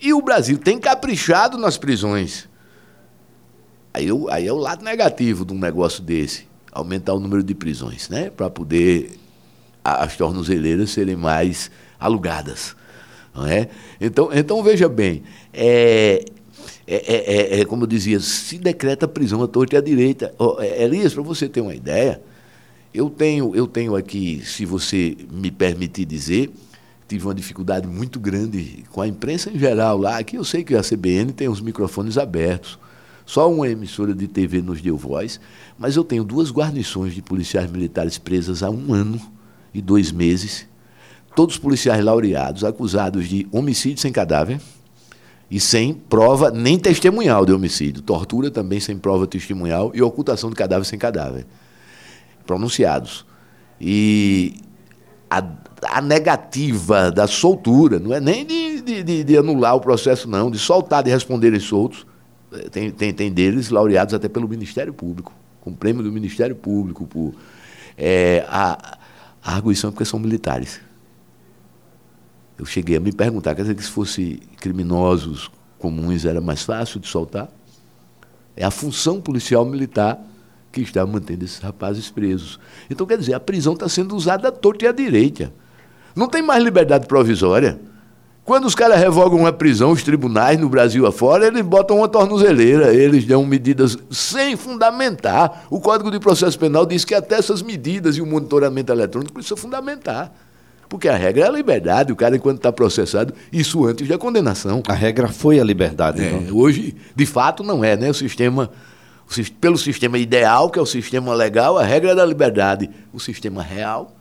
E 0.00 0.12
o 0.12 0.20
Brasil 0.20 0.58
tem 0.58 0.78
caprichado 0.78 1.56
nas 1.56 1.78
prisões. 1.78 2.48
Aí, 3.92 4.08
aí 4.30 4.46
é 4.46 4.52
o 4.52 4.56
lado 4.56 4.84
negativo 4.84 5.44
de 5.44 5.52
um 5.52 5.58
negócio 5.58 6.02
desse 6.02 6.46
aumentar 6.70 7.14
o 7.14 7.20
número 7.20 7.42
de 7.42 7.54
prisões, 7.54 8.08
né? 8.10 8.28
Para 8.28 8.50
poder 8.50 9.18
as 9.82 10.16
tornozeleiras 10.16 10.90
serem 10.90 11.16
mais 11.16 11.70
alugadas. 11.98 12.76
Não 13.34 13.46
é? 13.46 13.68
então, 14.00 14.30
então, 14.32 14.62
veja 14.62 14.88
bem, 14.88 15.22
é, 15.52 16.24
é, 16.86 16.96
é, 16.96 17.60
é, 17.60 17.64
como 17.64 17.84
eu 17.84 17.86
dizia, 17.86 18.18
se 18.18 18.58
decreta 18.58 19.06
prisão 19.06 19.42
à 19.42 19.48
torta 19.48 19.76
e 19.76 19.78
à 19.78 19.80
direita. 19.80 20.34
Oh, 20.38 20.60
Elias, 20.60 21.12
para 21.12 21.22
você 21.22 21.48
ter 21.48 21.60
uma 21.60 21.74
ideia, 21.74 22.20
eu 22.94 23.10
tenho, 23.10 23.54
eu 23.54 23.66
tenho 23.66 23.94
aqui, 23.94 24.42
se 24.44 24.64
você 24.64 25.16
me 25.30 25.50
permitir 25.50 26.06
dizer, 26.06 26.50
tive 27.08 27.26
uma 27.26 27.34
dificuldade 27.34 27.86
muito 27.86 28.18
grande 28.18 28.84
com 28.90 29.00
a 29.00 29.06
imprensa 29.06 29.50
em 29.50 29.58
geral 29.58 29.98
lá. 29.98 30.18
Aqui 30.18 30.36
eu 30.36 30.44
sei 30.44 30.64
que 30.64 30.74
a 30.74 30.82
CBN 30.82 31.32
tem 31.32 31.48
os 31.48 31.60
microfones 31.60 32.18
abertos. 32.18 32.78
Só 33.24 33.50
uma 33.50 33.68
emissora 33.68 34.14
de 34.14 34.28
TV 34.28 34.62
nos 34.62 34.80
deu 34.80 34.96
voz, 34.96 35.40
mas 35.76 35.96
eu 35.96 36.04
tenho 36.04 36.22
duas 36.22 36.50
guarnições 36.50 37.12
de 37.12 37.20
policiais 37.20 37.70
militares 37.70 38.18
presas 38.18 38.62
há 38.62 38.70
um 38.70 38.94
ano 38.94 39.20
e 39.74 39.82
dois 39.82 40.12
meses, 40.12 40.66
todos 41.34 41.58
policiais 41.58 42.04
laureados, 42.04 42.62
acusados 42.62 43.28
de 43.28 43.46
homicídio 43.50 44.00
sem 44.00 44.12
cadáver 44.12 44.60
e 45.50 45.58
sem 45.58 45.92
prova 45.92 46.50
nem 46.50 46.78
testemunhal 46.78 47.44
de 47.44 47.52
homicídio, 47.52 48.00
tortura 48.00 48.50
também 48.50 48.78
sem 48.78 48.96
prova 48.96 49.26
testemunhal 49.26 49.90
e 49.92 50.00
ocultação 50.00 50.48
de 50.48 50.56
cadáver 50.56 50.84
sem 50.84 50.98
cadáver, 50.98 51.46
pronunciados. 52.46 53.26
E 53.80 54.54
a, 55.28 55.44
a 55.82 56.00
negativa 56.00 57.10
da 57.10 57.26
soltura, 57.26 57.98
não 57.98 58.14
é 58.14 58.20
nem 58.20 58.46
de, 58.46 58.80
de, 58.80 59.24
de, 59.24 59.36
anular 59.36 59.74
o 59.74 59.80
processo, 59.80 60.28
não, 60.28 60.50
de 60.50 60.58
soltar, 60.58 61.02
de 61.02 61.10
responderem 61.10 61.60
soltos, 61.60 62.06
tem, 62.70 62.90
tem, 62.90 63.12
tem 63.12 63.30
deles 63.30 63.70
laureados 63.70 64.14
até 64.14 64.28
pelo 64.28 64.48
Ministério 64.48 64.92
Público, 64.92 65.32
com 65.60 65.74
prêmio 65.74 66.02
do 66.02 66.10
Ministério 66.10 66.54
Público. 66.54 67.06
Por, 67.06 67.34
é, 67.96 68.46
a, 68.48 68.98
a 69.42 69.54
arguição 69.54 69.88
é 69.88 69.90
porque 69.90 70.04
são 70.04 70.18
militares. 70.18 70.80
Eu 72.58 72.64
cheguei 72.64 72.96
a 72.96 73.00
me 73.00 73.12
perguntar, 73.12 73.54
quer 73.54 73.62
dizer 73.62 73.74
que 73.74 73.84
se 73.84 73.90
fosse 73.90 74.40
criminosos 74.58 75.50
comuns 75.78 76.24
era 76.24 76.40
mais 76.40 76.62
fácil 76.62 76.98
de 76.98 77.06
soltar? 77.06 77.48
É 78.56 78.64
a 78.64 78.70
função 78.70 79.20
policial 79.20 79.64
militar 79.64 80.18
que 80.72 80.80
está 80.80 81.04
mantendo 81.06 81.44
esses 81.44 81.58
rapazes 81.58 82.10
presos. 82.10 82.58
Então, 82.88 83.06
quer 83.06 83.18
dizer, 83.18 83.34
a 83.34 83.40
prisão 83.40 83.74
está 83.74 83.88
sendo 83.88 84.16
usada 84.16 84.48
à 84.48 84.52
torta 84.52 84.86
e 84.86 84.88
à 84.88 84.92
direita. 84.92 85.52
Não 86.16 86.28
tem 86.28 86.40
mais 86.40 86.64
liberdade 86.64 87.06
provisória. 87.06 87.78
Quando 88.42 88.64
os 88.64 88.74
caras 88.74 88.98
revogam 88.98 89.40
uma 89.40 89.52
prisão, 89.52 89.90
os 89.90 90.02
tribunais 90.02 90.58
no 90.58 90.68
Brasil 90.68 91.04
afora, 91.04 91.48
eles 91.48 91.62
botam 91.62 91.98
uma 91.98 92.08
tornozeleira, 92.08 92.94
eles 92.94 93.26
dão 93.26 93.44
medidas 93.44 93.98
sem 94.10 94.56
fundamentar. 94.56 95.66
O 95.68 95.80
Código 95.80 96.10
de 96.10 96.20
Processo 96.20 96.58
Penal 96.58 96.86
diz 96.86 97.04
que 97.04 97.14
até 97.14 97.34
essas 97.34 97.60
medidas 97.60 98.16
e 98.16 98.22
o 98.22 98.26
monitoramento 98.26 98.92
eletrônico 98.92 99.34
precisam 99.34 99.56
fundamentar. 99.56 100.32
Porque 100.88 101.08
a 101.08 101.16
regra 101.16 101.44
é 101.44 101.48
a 101.48 101.50
liberdade, 101.50 102.12
o 102.12 102.16
cara, 102.16 102.36
enquanto 102.36 102.58
está 102.58 102.72
processado, 102.72 103.34
isso 103.52 103.84
antes 103.84 104.06
da 104.06 104.16
condenação. 104.16 104.80
A 104.86 104.94
regra 104.94 105.26
foi 105.26 105.58
a 105.58 105.64
liberdade, 105.64 106.22
é, 106.22 106.30
então. 106.30 106.56
Hoje, 106.56 106.94
de 107.14 107.26
fato, 107.26 107.64
não 107.64 107.84
é, 107.84 107.96
né? 107.96 108.08
O 108.08 108.14
sistema, 108.14 108.70
pelo 109.60 109.76
sistema 109.76 110.16
ideal, 110.18 110.70
que 110.70 110.78
é 110.78 110.82
o 110.82 110.86
sistema 110.86 111.34
legal, 111.34 111.76
a 111.76 111.82
regra 111.82 112.12
é 112.12 112.14
da 112.14 112.24
liberdade. 112.24 112.88
O 113.12 113.18
sistema 113.18 113.60
real 113.60 114.14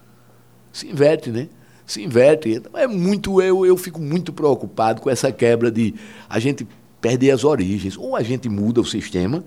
se 0.74 0.88
inverte, 0.88 1.30
né? 1.30 1.48
Se 1.86 2.02
inverte. 2.04 2.50
Então 2.50 2.72
é 2.78 2.88
muito, 2.88 3.42
eu, 3.42 3.66
eu 3.66 3.78
fico 3.78 4.02
muito 4.02 4.34
preocupado 4.34 5.02
com 5.02 5.10
essa 5.10 5.32
quebra 5.32 5.72
de 5.72 5.94
a 6.30 6.40
gente 6.40 6.68
perder 7.00 7.32
as 7.32 7.44
origens. 7.44 7.98
Ou 7.98 8.16
a 8.16 8.24
gente 8.24 8.50
muda 8.50 8.82
o 8.82 8.86
sistema, 8.86 9.44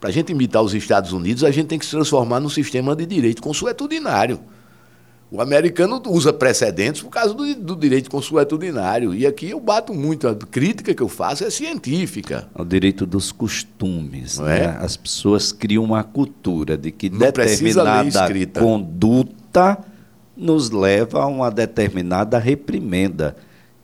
para 0.00 0.10
a 0.10 0.12
gente 0.12 0.32
imitar 0.32 0.62
os 0.62 0.74
Estados 0.74 1.12
Unidos, 1.12 1.44
a 1.44 1.50
gente 1.50 1.66
tem 1.66 1.78
que 1.78 1.84
se 1.84 1.90
transformar 1.90 2.40
num 2.40 2.48
sistema 2.48 2.94
de 2.94 3.06
direito 3.06 3.42
consuetudinário. 3.42 4.40
O 5.28 5.40
americano 5.40 6.00
usa 6.06 6.32
precedentes 6.32 7.02
por 7.02 7.10
causa 7.10 7.34
do, 7.34 7.54
do, 7.56 7.74
direito 7.74 8.08
consuetudinário. 8.08 9.12
E 9.12 9.26
aqui 9.26 9.50
eu 9.50 9.58
bato 9.58 9.92
muito, 9.92 10.28
a 10.28 10.36
crítica 10.36 10.94
que 10.94 11.02
eu 11.02 11.08
faço 11.08 11.42
é 11.42 11.50
científica. 11.50 12.48
O 12.54 12.64
direito 12.64 13.04
dos 13.04 13.32
costumes. 13.32 14.38
Né? 14.38 14.60
É? 14.60 14.66
As 14.80 14.96
pessoas 14.96 15.50
criam 15.50 15.82
uma 15.82 16.04
cultura 16.04 16.76
de 16.76 16.92
que 16.92 17.10
Não 17.10 17.18
determinada 17.18 18.28
conduta 18.60 19.78
nos 20.36 20.70
leva 20.70 21.22
a 21.22 21.26
uma 21.26 21.50
determinada 21.50 22.38
reprimenda 22.38 23.36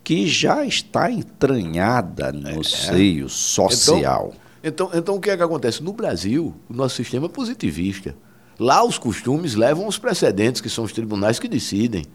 que 0.03 0.27
já 0.27 0.65
está 0.65 1.09
entranhada 1.09 2.31
no 2.31 2.59
é. 2.59 2.63
seio 2.63 3.29
social. 3.29 4.33
Então, 4.33 4.43
então, 4.63 4.89
então, 4.93 5.15
o 5.15 5.19
que 5.19 5.29
é 5.29 5.37
que 5.37 5.43
acontece? 5.43 5.81
No 5.83 5.93
Brasil, 5.93 6.53
o 6.69 6.73
nosso 6.73 6.95
sistema 6.95 7.25
é 7.25 7.29
positivista. 7.29 8.15
Lá 8.59 8.83
os 8.83 8.97
costumes 8.97 9.55
levam 9.55 9.87
os 9.87 9.97
precedentes, 9.97 10.61
que 10.61 10.69
são 10.69 10.83
os 10.83 10.93
tribunais 10.93 11.39
que 11.39 11.47
decidem. 11.47 12.05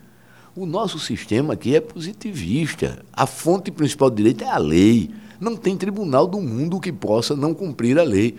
O 0.57 0.64
nosso 0.64 0.99
sistema 0.99 1.54
aqui 1.54 1.75
é 1.75 1.80
positivista. 1.80 3.04
A 3.12 3.26
fonte 3.26 3.71
principal 3.71 4.09
do 4.09 4.16
direito 4.16 4.45
é 4.45 4.49
a 4.49 4.59
lei. 4.59 5.11
Não 5.38 5.57
tem 5.57 5.76
tribunal 5.76 6.26
do 6.26 6.40
mundo 6.40 6.80
que 6.80 6.92
possa 6.92 7.37
não 7.37 7.52
cumprir 7.52 7.99
a 7.99 8.02
lei. 8.02 8.37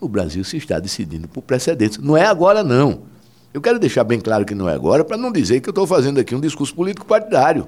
No 0.00 0.08
Brasil 0.08 0.44
se 0.44 0.56
está 0.58 0.78
decidindo 0.78 1.26
por 1.26 1.42
precedentes. 1.42 1.98
Não 1.98 2.16
é 2.16 2.26
agora, 2.26 2.62
não. 2.62 3.02
Eu 3.52 3.60
quero 3.60 3.78
deixar 3.78 4.04
bem 4.04 4.20
claro 4.20 4.44
que 4.44 4.54
não 4.54 4.68
é 4.68 4.74
agora, 4.74 5.04
para 5.04 5.16
não 5.16 5.32
dizer 5.32 5.60
que 5.60 5.68
eu 5.68 5.72
estou 5.72 5.86
fazendo 5.86 6.20
aqui 6.20 6.34
um 6.34 6.40
discurso 6.40 6.74
político 6.74 7.06
partidário. 7.06 7.66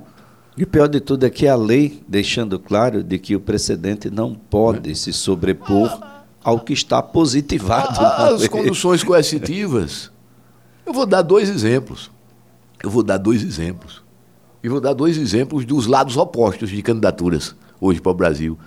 E 0.56 0.64
o 0.64 0.66
pior 0.66 0.88
de 0.88 1.00
tudo 1.00 1.24
é 1.24 1.30
que 1.30 1.46
a 1.46 1.54
lei, 1.54 2.02
deixando 2.06 2.58
claro 2.58 3.02
de 3.02 3.18
que 3.18 3.36
o 3.36 3.40
precedente 3.40 4.10
não 4.10 4.34
pode 4.34 4.94
se 4.96 5.12
sobrepor 5.12 6.00
ao 6.42 6.60
que 6.60 6.72
está 6.72 7.00
positivado. 7.00 8.00
As 8.34 8.48
conduções 8.48 9.04
coercitivas. 9.04 10.10
Eu 10.84 10.92
vou 10.92 11.06
dar 11.06 11.22
dois 11.22 11.48
exemplos. 11.48 12.10
Eu 12.82 12.90
vou 12.90 13.02
dar 13.02 13.18
dois 13.18 13.42
exemplos. 13.42 14.02
E 14.62 14.68
vou 14.68 14.80
dar 14.80 14.94
dois 14.94 15.16
exemplos 15.16 15.64
dos 15.64 15.86
lados 15.86 16.16
opostos 16.16 16.70
de 16.70 16.82
candidaturas 16.82 17.54
hoje 17.80 18.00
para 18.00 18.12
o 18.12 18.14
Brasil. 18.14 18.58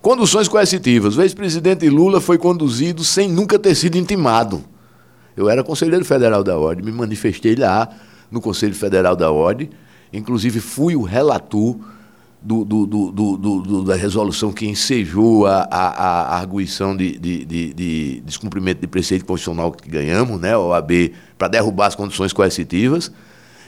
Conduções 0.00 0.48
coercitivas. 0.48 1.16
O 1.16 1.22
ex-presidente 1.22 1.88
Lula 1.88 2.20
foi 2.20 2.38
conduzido 2.38 3.04
sem 3.04 3.28
nunca 3.28 3.58
ter 3.58 3.74
sido 3.74 3.96
intimado. 3.96 4.64
Eu 5.38 5.48
era 5.48 5.62
conselheiro 5.62 6.04
federal 6.04 6.42
da 6.42 6.58
ordem, 6.58 6.84
me 6.84 6.90
manifestei 6.90 7.54
lá 7.54 7.88
no 8.28 8.40
Conselho 8.40 8.74
Federal 8.74 9.14
da 9.14 9.30
Ordem, 9.30 9.70
inclusive 10.12 10.58
fui 10.58 10.96
o 10.96 11.02
relator 11.02 11.78
do, 12.42 12.64
do, 12.64 12.86
do, 12.86 13.84
da 13.84 13.94
resolução 13.94 14.50
que 14.50 14.66
ensejou 14.66 15.46
a, 15.46 15.60
a, 15.70 16.34
a 16.34 16.38
arguição 16.40 16.96
de, 16.96 17.16
de, 17.16 17.44
de, 17.44 17.72
de, 17.72 18.20
descumprimento 18.22 18.80
de 18.80 18.88
preceito 18.88 19.24
constitucional 19.24 19.70
que 19.70 19.88
ganhamos, 19.88 20.40
né, 20.40 20.56
OAB, 20.56 21.12
para 21.38 21.46
derrubar 21.46 21.86
as 21.86 21.94
condições 21.94 22.32
coercitivas, 22.32 23.12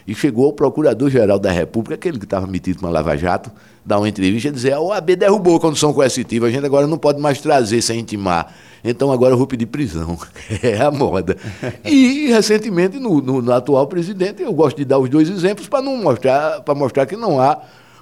e 0.06 0.14
chegou 0.14 0.48
o 0.48 0.52
Procurador-Geral 0.52 1.38
da 1.38 1.50
República, 1.50 1.94
aquele 1.94 2.18
que 2.18 2.24
estava 2.24 2.46
metido 2.46 2.80
com 2.80 2.86
a 2.86 2.90
Lava 2.90 3.16
Jato, 3.16 3.50
dar 3.84 3.98
uma 3.98 4.08
entrevista 4.08 4.48
e 4.48 4.52
dizer: 4.52 4.72
a 4.72 4.80
OAB 4.80 5.16
derrubou 5.16 5.56
a 5.56 5.60
condição 5.60 5.92
coercitiva, 5.92 6.46
a 6.46 6.50
gente 6.50 6.64
agora 6.64 6.86
não 6.86 6.98
pode 6.98 7.20
mais 7.20 7.40
trazer 7.40 7.80
sem 7.82 8.00
intimar. 8.00 8.54
Então 8.82 9.12
agora 9.12 9.34
eu 9.34 9.38
vou 9.38 9.46
pedir 9.46 9.66
prisão. 9.66 10.18
É 10.62 10.80
a 10.80 10.90
moda. 10.90 11.36
E 11.84 12.28
recentemente, 12.28 12.98
no, 12.98 13.20
no, 13.20 13.40
no 13.40 13.52
atual 13.52 13.86
presidente, 13.86 14.42
eu 14.42 14.52
gosto 14.52 14.76
de 14.76 14.84
dar 14.84 14.98
os 14.98 15.08
dois 15.08 15.28
exemplos 15.28 15.68
para 15.68 15.82
mostrar, 15.82 16.60
para 16.60 16.74
mostrar 16.74 17.06
que 17.06 17.16
não 17.16 17.40
há 17.40 17.60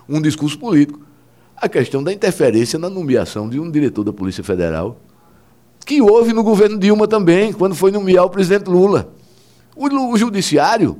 um 0.09 0.21
discurso 0.21 0.59
político. 0.59 1.01
A 1.57 1.69
questão 1.69 2.03
da 2.03 2.13
interferência 2.13 2.79
na 2.79 2.89
nomeação 2.89 3.49
de 3.49 3.61
um 3.61 3.71
diretor 3.71 4.05
da 4.05 4.13
Polícia 4.13 4.43
Federal, 4.43 4.97
que 5.85 6.01
houve 6.01 6.33
no 6.33 6.43
governo 6.43 6.79
Dilma 6.79 7.07
também, 7.07 7.53
quando 7.53 7.75
foi 7.75 7.91
nomear 7.91 8.25
o 8.25 8.31
presidente 8.31 8.69
Lula. 8.69 9.11
O, 9.75 9.87
o 10.13 10.17
judiciário, 10.17 10.99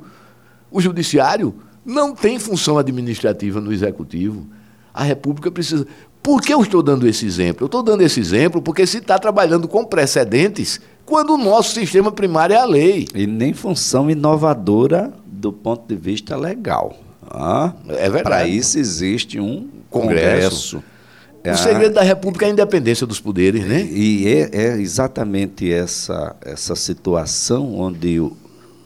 o 0.71 0.81
judiciário 0.81 1.53
não 1.85 2.13
tem 2.13 2.37
função 2.39 2.77
administrativa 2.77 3.59
no 3.59 3.73
executivo. 3.73 4.45
A 4.93 5.03
República 5.03 5.51
precisa. 5.51 5.87
Por 6.21 6.41
que 6.41 6.53
eu 6.53 6.61
estou 6.61 6.83
dando 6.83 7.07
esse 7.07 7.25
exemplo? 7.25 7.63
Eu 7.63 7.67
estou 7.67 7.81
dando 7.81 8.01
esse 8.01 8.19
exemplo 8.19 8.61
porque 8.61 8.85
se 8.85 8.97
está 8.97 9.17
trabalhando 9.17 9.67
com 9.67 9.85
precedentes 9.85 10.79
quando 11.05 11.33
o 11.33 11.37
nosso 11.37 11.73
sistema 11.73 12.11
primário 12.11 12.55
é 12.55 12.59
a 12.59 12.65
lei. 12.65 13.07
E 13.15 13.25
nem 13.25 13.53
função 13.53 14.09
inovadora 14.09 15.11
do 15.25 15.51
ponto 15.51 15.87
de 15.87 15.95
vista 15.95 16.35
legal. 16.35 16.95
Ah, 17.27 17.73
é 17.87 18.09
verdade. 18.09 18.23
Para 18.23 18.47
isso 18.47 18.77
existe 18.77 19.39
um 19.39 19.67
congresso. 19.89 20.77
congresso. 20.77 20.99
O 21.45 21.57
segredo 21.57 21.93
da 21.93 22.01
República 22.01 22.45
é 22.45 22.49
a 22.49 22.51
independência 22.51 23.07
dos 23.07 23.19
poderes, 23.19 23.65
né? 23.65 23.87
E 23.89 24.27
é, 24.27 24.49
é 24.51 24.81
exatamente 24.81 25.71
essa, 25.71 26.35
essa 26.41 26.75
situação 26.75 27.79
onde 27.79 28.19
o, 28.19 28.35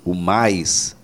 o 0.06 0.14
mais 0.14 0.96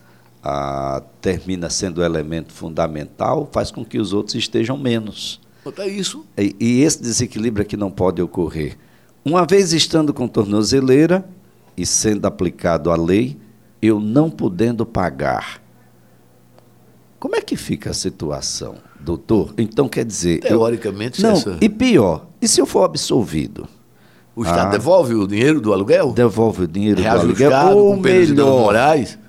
ah, 0.44 1.04
termina 1.22 1.70
sendo 1.70 2.00
o 2.00 2.04
elemento 2.04 2.54
fundamental, 2.54 3.50
faz 3.52 3.72
com 3.72 3.84
que 3.84 4.00
os 4.00 4.14
outros 4.14 4.36
estejam 4.36 4.78
menos. 4.78 5.40
É 5.78 5.88
isso. 5.88 6.26
E, 6.38 6.56
e 6.60 6.82
esse 6.82 7.02
desequilíbrio 7.02 7.64
aqui 7.64 7.78
não 7.78 7.92
pode 7.92 8.22
ocorrer. 8.22 8.78
Uma 9.24 9.46
vez 9.46 9.74
estando 9.74 10.14
com 10.14 10.28
tornozeleira 10.28 11.28
e 11.78 11.86
sendo 11.86 12.26
aplicado 12.26 12.90
a 12.90 12.96
lei, 12.96 13.38
eu 13.82 14.00
não 14.00 14.30
podendo 14.30 14.86
pagar. 14.86 15.62
Como 17.20 17.36
é 17.36 17.42
que 17.42 17.58
fica 17.58 17.92
a 17.92 17.94
situação, 17.94 18.76
doutor? 19.00 19.54
Então 19.58 19.90
quer 19.90 20.06
dizer. 20.06 20.40
Teoricamente, 20.40 21.22
eu... 21.22 21.30
não. 21.30 21.38
Essa... 21.38 21.58
E 21.62 21.68
pior, 21.68 22.28
e 22.42 22.48
se 22.48 22.62
eu 22.62 22.66
for 22.66 22.86
absolvido? 22.86 23.68
O 24.36 24.44
Estado 24.44 24.68
ah, 24.68 24.72
devolve 24.72 25.14
o 25.16 25.28
dinheiro 25.28 25.60
do 25.60 25.74
aluguel? 25.74 26.14
Devolve 26.14 26.64
o 26.64 26.68
dinheiro 26.68 27.02
do 27.02 27.08
aluguel. 27.08 27.52
Ou 27.76 27.98
melhor, 27.98 28.62
Moraes? 28.62 29.20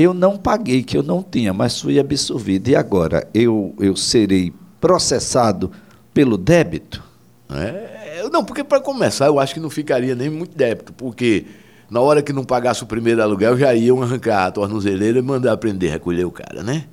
Eu 0.00 0.14
não 0.14 0.36
paguei, 0.36 0.82
que 0.82 0.96
eu 0.96 1.02
não 1.02 1.22
tinha, 1.22 1.52
mas 1.52 1.80
fui 1.80 1.98
absolvido. 1.98 2.68
E 2.68 2.76
agora, 2.76 3.28
eu, 3.34 3.74
eu 3.78 3.94
serei 3.94 4.52
processado 4.80 5.70
pelo 6.14 6.38
débito? 6.38 7.02
É, 7.50 8.28
não, 8.32 8.44
porque 8.44 8.64
para 8.64 8.80
começar, 8.80 9.26
eu 9.26 9.38
acho 9.38 9.54
que 9.54 9.60
não 9.60 9.70
ficaria 9.70 10.14
nem 10.14 10.30
muito 10.30 10.56
débito, 10.56 10.92
porque 10.92 11.46
na 11.90 12.00
hora 12.00 12.22
que 12.22 12.32
não 12.32 12.44
pagasse 12.44 12.82
o 12.82 12.86
primeiro 12.86 13.22
aluguel, 13.22 13.58
já 13.58 13.74
iam 13.74 14.02
arrancar 14.02 14.46
a 14.46 14.50
tornozeleira 14.52 15.18
e 15.18 15.22
mandar 15.22 15.52
aprender 15.52 15.88
a 15.88 15.92
recolher 15.92 16.24
o 16.24 16.30
cara, 16.30 16.62
né? 16.62 16.84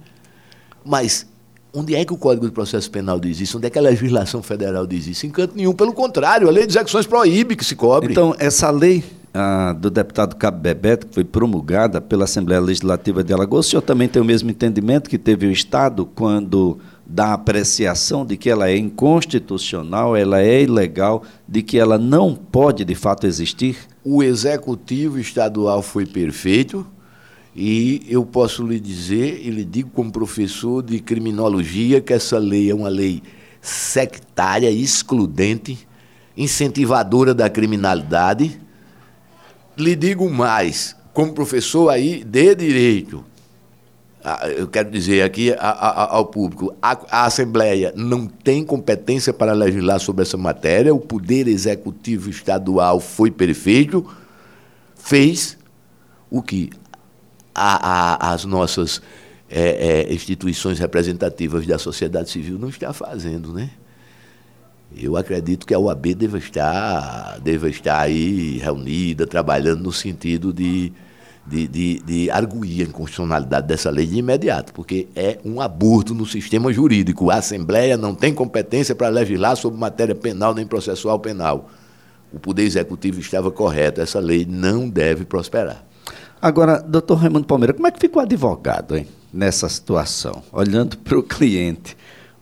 Mas 0.84 1.28
onde 1.74 1.94
é 1.94 2.04
que 2.04 2.14
o 2.14 2.18
Código 2.18 2.48
de 2.48 2.52
Processo 2.52 2.90
Penal 2.90 3.20
diz 3.20 3.40
isso? 3.40 3.58
Onde 3.58 3.68
é 3.68 3.70
que 3.70 3.78
a 3.78 3.82
legislação 3.82 4.42
federal 4.42 4.88
diz 4.88 5.06
isso? 5.06 5.28
Em 5.28 5.30
canto 5.30 5.56
nenhum. 5.56 5.74
Pelo 5.74 5.94
contrário, 5.94 6.48
a 6.48 6.52
lei 6.52 6.66
de 6.66 6.72
execuções 6.72 7.06
proíbe 7.06 7.56
que 7.56 7.64
se 7.64 7.76
cobre. 7.76 8.12
Então, 8.12 8.36
essa 8.40 8.72
lei 8.72 9.04
ah, 9.38 9.74
do 9.74 9.92
deputado 9.92 10.36
Cabo 10.36 10.58
Bebeto, 10.58 11.06
que 11.06 11.14
foi 11.14 11.24
promulgada 11.24 12.02
pela 12.02 12.24
Assembleia 12.24 12.60
Legislativa 12.60 13.24
de 13.24 13.32
Alagoas, 13.32 13.68
o 13.68 13.70
senhor 13.70 13.84
também 13.84 14.08
tem 14.08 14.20
o 14.20 14.26
mesmo 14.26 14.50
entendimento 14.50 15.10
que 15.10 15.18
teve 15.18 15.46
o 15.46 15.52
Estado 15.52 16.08
quando 16.08 16.80
da 17.06 17.34
apreciação 17.34 18.26
de 18.26 18.36
que 18.36 18.50
ela 18.50 18.68
é 18.68 18.76
inconstitucional, 18.76 20.16
ela 20.16 20.42
é 20.42 20.64
ilegal, 20.64 21.24
de 21.48 21.62
que 21.62 21.78
ela 21.78 22.00
não 22.00 22.34
pode 22.34 22.84
de 22.84 22.96
fato 22.96 23.28
existir? 23.28 23.78
O 24.04 24.24
executivo 24.24 25.20
estadual 25.20 25.84
foi 25.84 26.06
perfeito 26.06 26.86
e 27.56 28.06
eu 28.10 28.26
posso 28.26 28.66
lhe 28.66 28.80
dizer, 28.80 29.40
e 29.44 29.50
lhe 29.50 29.64
digo 29.64 29.90
como 29.92 30.12
professor 30.12 30.82
de 30.82 31.00
criminologia, 31.00 32.02
que 32.02 32.14
essa 32.14 32.38
lei 32.40 32.72
é 32.72 32.76
uma 32.76 32.90
lei 32.90 33.22
sectária, 33.62 34.70
excludente, 34.70 35.88
incentivadora 36.36 37.34
da 37.34 37.50
criminalidade. 37.50 38.60
Lhe 39.78 39.96
digo 39.96 40.30
mais, 40.30 40.96
como 41.14 41.34
professor 41.34 41.90
aí 41.90 42.24
de 42.24 42.56
direito, 42.56 43.24
eu 44.58 44.68
quero 44.68 44.90
dizer 44.90 45.22
aqui 45.22 45.54
ao 45.58 46.26
público, 46.26 46.76
a, 46.82 47.26
Assembleia 47.26 47.94
não 47.96 48.28
tem 48.28 48.64
competência 48.64 49.32
para 49.32 49.54
legislar 49.54 50.00
sobre 50.00 50.24
essa 50.24 50.36
matéria, 50.36 50.94
o 50.94 51.00
Poder 51.00 51.48
Executivo 51.48 52.30
Estadual 52.30 53.00
foi 53.00 53.32
perfeito, 53.32 54.06
fez 54.96 55.58
o 56.30 56.42
que 56.42 56.72
as 57.54 58.44
nossas 58.46 59.02
é, 59.50 60.06
é, 60.10 60.14
instituições 60.14 60.80
representativas 60.80 61.66
da 61.66 61.78
sociedade 61.78 62.30
civil 62.30 62.60
não 62.60 62.70
estão 62.70 62.94
fazendo, 62.94 63.54
né? 63.54 63.70
Eu 64.96 65.18
acredito 65.18 65.66
que 65.66 65.74
a 65.74 65.80
OAB 65.80 66.14
deve 66.14 66.38
estar, 66.38 67.40
deve 67.40 67.70
estar 67.70 68.00
aí 68.00 68.58
reunida, 68.58 69.28
trabalhando 69.28 69.84
no 69.84 69.92
sentido 69.92 70.54
de 70.54 70.94
de, 71.48 71.66
de, 71.66 72.00
de 72.00 72.30
arguir 72.30 72.82
a 72.82 72.90
inconstitucionalidade 72.90 73.68
dessa 73.68 73.90
lei 73.90 74.06
de 74.06 74.18
imediato, 74.18 74.74
porque 74.74 75.08
é 75.16 75.40
um 75.46 75.62
aborto 75.62 76.14
no 76.14 76.26
sistema 76.26 76.72
jurídico. 76.74 77.32
A 77.32 77.36
Assembleia 77.36 77.96
não 77.96 78.14
tem 78.14 78.34
competência 78.34 78.94
para 78.94 79.08
legislar 79.08 79.56
sobre 79.56 79.80
matéria 79.80 80.14
penal 80.14 80.54
nem 80.54 80.68
processual 80.68 81.18
penal. 81.20 81.70
O 82.34 82.40
Poder 82.40 82.64
Executivo 82.64 83.22
estava 83.22 83.50
correto, 83.50 84.02
essa 84.02 84.20
lei 84.20 84.46
não 84.48 84.90
deve 84.90 85.24
prosperar. 85.24 85.86
Agora, 86.42 86.80
doutor 86.82 87.16
Raimundo 87.16 87.48
Palmeira, 87.48 87.74
como 87.74 87.88
é 87.88 87.92
que 87.92 88.00
ficou 88.00 88.22
o 88.22 88.26
advogado 88.26 88.98
hein, 88.98 89.08
nessa 89.34 89.70
situação? 89.70 90.44
Olhando 90.52 90.98
para 90.98 91.18
o 91.18 91.24
cliente, 91.24 91.96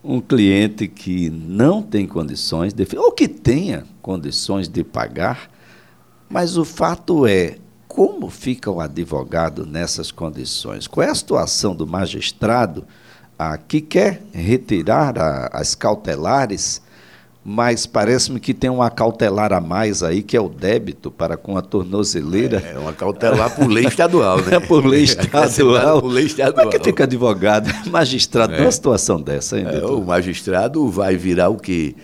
um 0.05 0.21
cliente 0.21 0.87
que 0.87 1.29
não 1.29 1.81
tem 1.81 2.05
condições, 2.05 2.73
de, 2.73 2.87
ou 2.95 3.11
que 3.11 3.27
tenha 3.27 3.83
condições 4.01 4.67
de 4.67 4.83
pagar, 4.83 5.49
mas 6.29 6.57
o 6.57 6.63
fato 6.63 7.25
é, 7.25 7.57
como 7.87 8.29
fica 8.29 8.69
o 8.69 8.79
advogado 8.79 9.65
nessas 9.65 10.11
condições? 10.11 10.85
Qual 10.85 11.05
é 11.05 11.09
a 11.09 11.15
situação 11.15 11.75
do 11.75 11.87
magistrado 11.87 12.85
ah, 13.37 13.57
que 13.57 13.81
quer 13.81 14.21
retirar 14.31 15.17
a, 15.17 15.47
as 15.51 15.73
cautelares, 15.73 16.81
mas 17.47 17.85
parece-me 17.85 18.39
que 18.39 18.55
tem 18.55 18.71
uma 18.71 18.89
cautelar 18.89 19.53
a 19.53 19.61
mais 19.61 20.01
aí, 20.01 20.23
que 20.23 20.35
é 20.35 20.41
o 20.41 20.49
débito 20.49 21.11
para 21.11 21.37
com 21.37 21.55
a 21.55 21.61
tornozeleira. 21.61 22.57
É, 22.57 22.79
uma 22.79 22.91
cautelar 22.91 23.55
por 23.55 23.67
lei 23.67 23.85
estadual, 23.85 24.41
né? 24.41 24.59
por 24.67 24.83
lei 24.83 25.03
estadual. 25.05 26.01
por 26.01 26.07
lei 26.07 26.25
estadual. 26.25 26.65
Como 26.65 26.75
é 26.75 26.79
que 26.79 26.83
fica 26.83 27.03
advogado, 27.03 27.69
magistrado, 27.91 28.55
é. 28.55 28.61
numa 28.61 28.71
situação 28.71 29.21
dessa, 29.21 29.59
hein, 29.59 29.67
é, 29.67 29.85
O 29.85 30.03
magistrado 30.03 30.89
vai 30.89 31.15
virar 31.15 31.49
o 31.49 31.57
que 31.57 31.95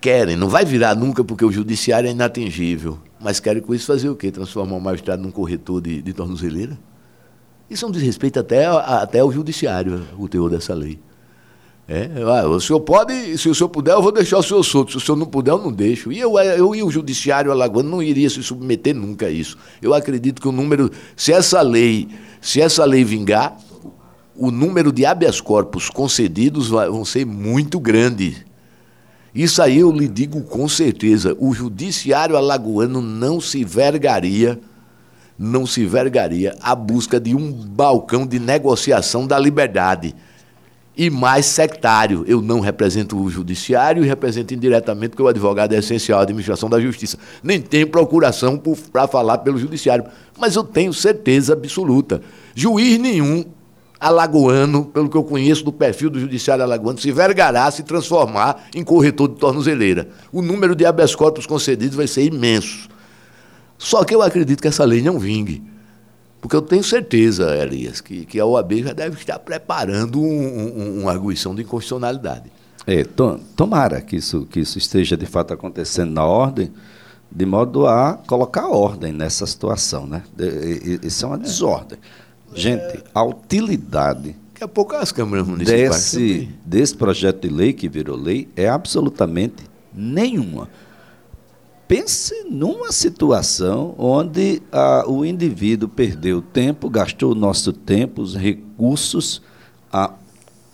querem, 0.00 0.34
não 0.34 0.48
vai 0.48 0.64
virar 0.64 0.96
nunca 0.96 1.22
porque 1.22 1.44
o 1.44 1.52
judiciário 1.52 2.08
é 2.08 2.10
inatingível. 2.10 2.98
Mas 3.20 3.38
querem 3.38 3.62
com 3.62 3.72
isso 3.72 3.86
fazer 3.86 4.08
o 4.08 4.16
quê? 4.16 4.32
Transformar 4.32 4.74
o 4.74 4.80
magistrado 4.80 5.22
num 5.22 5.30
corretor 5.30 5.80
de, 5.80 6.02
de 6.02 6.12
tornozeleira? 6.12 6.76
Isso 7.70 7.84
é 7.84 7.88
um 7.88 7.92
desrespeito 7.92 8.40
até, 8.40 8.66
até 8.66 9.20
ao 9.20 9.30
judiciário, 9.30 10.04
o 10.18 10.28
teor 10.28 10.50
dessa 10.50 10.74
lei. 10.74 10.98
É, 11.86 12.08
o 12.46 12.58
senhor 12.60 12.80
pode, 12.80 13.36
se 13.36 13.46
o 13.48 13.54
senhor 13.54 13.68
puder, 13.68 13.92
eu 13.92 14.00
vou 14.00 14.10
deixar 14.10 14.38
o 14.38 14.42
senhor 14.42 14.62
solto. 14.62 14.92
Se 14.92 14.96
o 14.96 15.00
senhor 15.00 15.18
não 15.18 15.26
puder, 15.26 15.50
eu 15.50 15.58
não 15.58 15.70
deixo. 15.70 16.10
E 16.10 16.18
eu, 16.18 16.38
eu 16.38 16.74
e 16.74 16.82
o 16.82 16.90
judiciário 16.90 17.52
alagoano 17.52 17.90
não 17.90 18.02
iria 18.02 18.28
se 18.30 18.42
submeter 18.42 18.94
nunca 18.94 19.26
a 19.26 19.30
isso. 19.30 19.58
Eu 19.82 19.92
acredito 19.92 20.40
que 20.40 20.48
o 20.48 20.52
número, 20.52 20.90
se 21.14 21.32
essa 21.32 21.60
lei, 21.60 22.08
se 22.40 22.60
essa 22.60 22.84
lei 22.86 23.04
vingar, 23.04 23.58
o 24.34 24.50
número 24.50 24.90
de 24.90 25.04
habeas 25.04 25.40
corpus 25.40 25.90
concedidos 25.90 26.68
vai, 26.68 26.88
vão 26.88 27.04
ser 27.04 27.26
muito 27.26 27.78
grande. 27.78 28.44
Isso 29.34 29.60
aí 29.60 29.80
eu 29.80 29.92
lhe 29.92 30.08
digo 30.08 30.42
com 30.42 30.66
certeza. 30.68 31.36
O 31.38 31.52
judiciário 31.52 32.36
alagoano 32.36 33.02
não 33.02 33.40
se 33.40 33.62
vergaria, 33.62 34.58
não 35.38 35.66
se 35.66 35.84
vergaria 35.84 36.56
à 36.62 36.74
busca 36.74 37.20
de 37.20 37.34
um 37.34 37.52
balcão 37.52 38.26
de 38.26 38.38
negociação 38.38 39.26
da 39.26 39.38
liberdade. 39.38 40.14
E 40.96 41.10
mais 41.10 41.46
sectário. 41.46 42.24
Eu 42.26 42.40
não 42.40 42.60
represento 42.60 43.20
o 43.20 43.28
judiciário 43.28 44.04
e 44.04 44.06
represento 44.06 44.54
indiretamente, 44.54 45.10
porque 45.10 45.22
o 45.22 45.28
advogado 45.28 45.74
é 45.74 45.78
essencial 45.78 46.20
à 46.20 46.22
administração 46.22 46.70
da 46.70 46.80
justiça. 46.80 47.18
Nem 47.42 47.60
tenho 47.60 47.88
procuração 47.88 48.60
para 48.92 49.08
falar 49.08 49.38
pelo 49.38 49.58
judiciário. 49.58 50.04
Mas 50.38 50.54
eu 50.54 50.62
tenho 50.62 50.92
certeza 50.92 51.52
absoluta. 51.52 52.22
Juiz 52.54 52.98
nenhum 52.98 53.44
alagoano, 53.98 54.84
pelo 54.84 55.08
que 55.08 55.16
eu 55.16 55.24
conheço 55.24 55.64
do 55.64 55.72
perfil 55.72 56.10
do 56.10 56.20
judiciário 56.20 56.62
alagoano, 56.62 56.98
se 56.98 57.10
vergará 57.10 57.70
se 57.70 57.82
transformar 57.82 58.66
em 58.74 58.84
corretor 58.84 59.28
de 59.28 59.36
tornozeleira. 59.36 60.08
O 60.30 60.42
número 60.42 60.76
de 60.76 60.84
habeas 60.84 61.14
corpus 61.14 61.46
concedidos 61.46 61.96
vai 61.96 62.06
ser 62.06 62.22
imenso. 62.22 62.88
Só 63.78 64.04
que 64.04 64.14
eu 64.14 64.22
acredito 64.22 64.60
que 64.60 64.68
essa 64.68 64.84
lei 64.84 65.02
não 65.02 65.18
vingue. 65.18 65.73
Porque 66.44 66.56
eu 66.56 66.60
tenho 66.60 66.84
certeza, 66.84 67.56
Elias, 67.56 68.02
que, 68.02 68.26
que 68.26 68.38
a 68.38 68.44
OAB 68.44 68.82
já 68.82 68.92
deve 68.92 69.16
estar 69.18 69.38
preparando 69.38 70.20
um, 70.20 70.26
um, 70.26 71.00
uma 71.00 71.10
arguição 71.10 71.54
de 71.54 71.62
inconstitucionalidade. 71.62 72.52
É, 72.86 73.02
to, 73.02 73.40
tomara 73.56 74.02
que 74.02 74.16
isso, 74.16 74.44
que 74.50 74.60
isso 74.60 74.76
esteja 74.76 75.16
de 75.16 75.24
fato 75.24 75.54
acontecendo 75.54 76.10
na 76.12 76.26
ordem, 76.26 76.70
de 77.32 77.46
modo 77.46 77.86
a 77.86 78.18
colocar 78.26 78.68
ordem 78.68 79.10
nessa 79.10 79.46
situação. 79.46 80.06
Né? 80.06 80.22
Isso 81.02 81.24
é 81.24 81.28
uma 81.28 81.38
desordem. 81.38 81.98
É. 82.52 82.60
Gente, 82.60 83.02
a 83.14 83.24
utilidade 83.24 84.36
Daqui 84.52 84.64
a 84.64 84.68
pouco 84.68 84.94
as 84.96 85.10
câmaras 85.10 85.46
municipais 85.46 85.88
desse, 85.88 86.50
desse 86.62 86.94
projeto 86.94 87.48
de 87.48 87.54
lei 87.54 87.72
que 87.72 87.88
virou 87.88 88.18
lei 88.18 88.50
é 88.54 88.68
absolutamente 88.68 89.64
nenhuma. 89.94 90.68
Pense 91.86 92.46
numa 92.50 92.90
situação 92.92 93.94
onde 93.98 94.62
ah, 94.72 95.04
o 95.06 95.24
indivíduo 95.24 95.88
perdeu 95.88 96.40
tempo, 96.40 96.88
gastou 96.88 97.32
o 97.32 97.34
nosso 97.34 97.72
tempo, 97.74 98.22
os 98.22 98.34
recursos, 98.34 99.42
ah, 99.92 100.14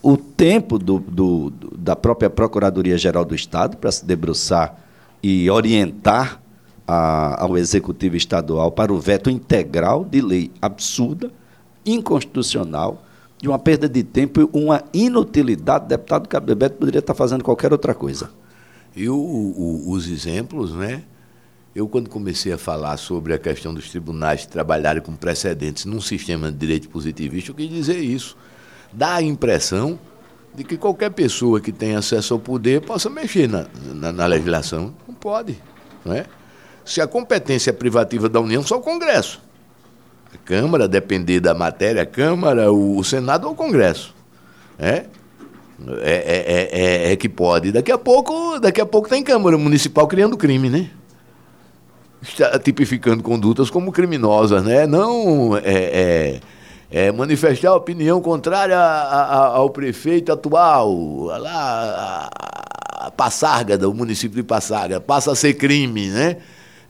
o 0.01 0.17
tempo 0.17 0.79
do, 0.79 1.01
do, 1.01 1.51
da 1.77 1.97
própria 1.97 2.31
Procuradoria-Geral 2.31 3.25
do 3.25 3.35
Estado 3.35 3.77
para 3.77 3.91
se 3.91 4.05
debruçar 4.05 4.77
e 5.21 5.51
orientar 5.51 6.41
ah, 6.87 7.43
ao 7.43 7.59
Executivo 7.59 8.17
Estadual 8.17 8.71
para 8.71 8.93
o 8.93 9.01
veto 9.01 9.29
integral 9.29 10.05
de 10.05 10.21
lei 10.21 10.51
absurda 10.63 11.33
inconstitucional, 11.85 13.03
de 13.37 13.49
uma 13.49 13.59
perda 13.59 13.89
de 13.89 14.05
tempo 14.05 14.41
e 14.41 14.49
uma 14.53 14.85
inutilidade. 14.93 15.89
Deputado 15.89 16.29
Cabo 16.29 16.47
Bebeto 16.47 16.77
poderia 16.77 17.01
estar 17.01 17.15
fazendo 17.15 17.43
qualquer 17.43 17.73
outra 17.73 17.95
coisa. 17.95 18.31
E 18.95 19.09
o, 19.09 19.15
o, 19.17 19.91
os 19.91 20.09
exemplos, 20.09 20.75
né? 20.75 21.03
Eu, 21.75 21.89
quando 21.89 22.11
comecei 22.11 22.53
a 22.53 22.59
falar 22.59 22.97
sobre 22.97 23.33
a 23.33 23.39
questão 23.39 23.73
dos 23.73 23.89
tribunais 23.91 24.45
trabalharem 24.45 25.01
com 25.01 25.15
precedentes 25.15 25.85
num 25.85 26.01
sistema 26.01 26.51
de 26.51 26.59
direito 26.59 26.89
positivista, 26.89 27.53
eu 27.53 27.55
quis 27.55 27.69
dizer 27.69 27.99
isso. 27.99 28.37
Dá 28.93 29.15
a 29.15 29.23
impressão 29.23 29.99
de 30.53 30.65
que 30.65 30.77
qualquer 30.77 31.11
pessoa 31.11 31.61
que 31.61 31.71
tenha 31.71 31.99
acesso 31.99 32.35
ao 32.35 32.41
poder 32.41 32.81
possa 32.81 33.09
mexer 33.09 33.49
na, 33.49 33.67
na, 33.95 34.11
na 34.11 34.27
legislação. 34.27 34.93
Não 35.07 35.15
pode. 35.15 35.57
Não 36.05 36.13
é? 36.13 36.27
Se 36.85 37.01
a 37.01 37.07
competência 37.07 37.71
é 37.71 37.73
privativa 37.73 38.29
da 38.29 38.41
União, 38.41 38.65
só 38.65 38.79
o 38.79 38.81
Congresso. 38.81 39.41
A 40.35 40.39
Câmara, 40.39 40.89
depender 40.89 41.39
da 41.39 41.55
matéria, 41.55 42.03
a 42.03 42.07
Câmara, 42.07 42.73
o, 42.73 42.99
o 42.99 43.05
Senado 43.05 43.47
ou 43.47 43.53
o 43.53 43.57
Congresso. 43.57 44.13
É? 44.77 45.07
É, 46.01 46.13
é, 46.13 47.09
é, 47.09 47.13
é, 47.13 47.17
que 47.17 47.29
pode. 47.29 47.73
Daqui 47.73 47.91
a 47.91 47.99
pouco, 47.99 48.59
daqui 48.59 48.81
a 48.81 48.87
pouco 48.87 49.09
tem 49.09 49.23
Câmara 49.23 49.57
Municipal 49.57 50.07
criando 50.07 50.37
crime, 50.37 50.69
né? 50.69 50.91
Está 52.23 52.59
tipificando 52.59 53.23
condutas 53.23 53.71
como 53.71 53.91
criminosas, 53.91 54.63
né? 54.63 54.87
Não 54.87 55.57
é, 55.57 56.41
é 56.91 57.13
manifestar 57.13 57.75
opinião 57.75 58.21
contrária 58.21 58.77
a, 58.77 59.23
a, 59.23 59.47
ao 59.57 59.71
prefeito 59.71 60.31
atual, 60.31 61.25
lá, 61.25 62.29
a, 63.01 63.07
a 63.07 63.77
do 63.79 63.95
município 63.95 64.37
de 64.37 64.43
Passarga, 64.43 65.01
passa 65.01 65.33
a 65.33 65.35
ser 65.35 65.55
crime, 65.55 66.09
né? 66.09 66.37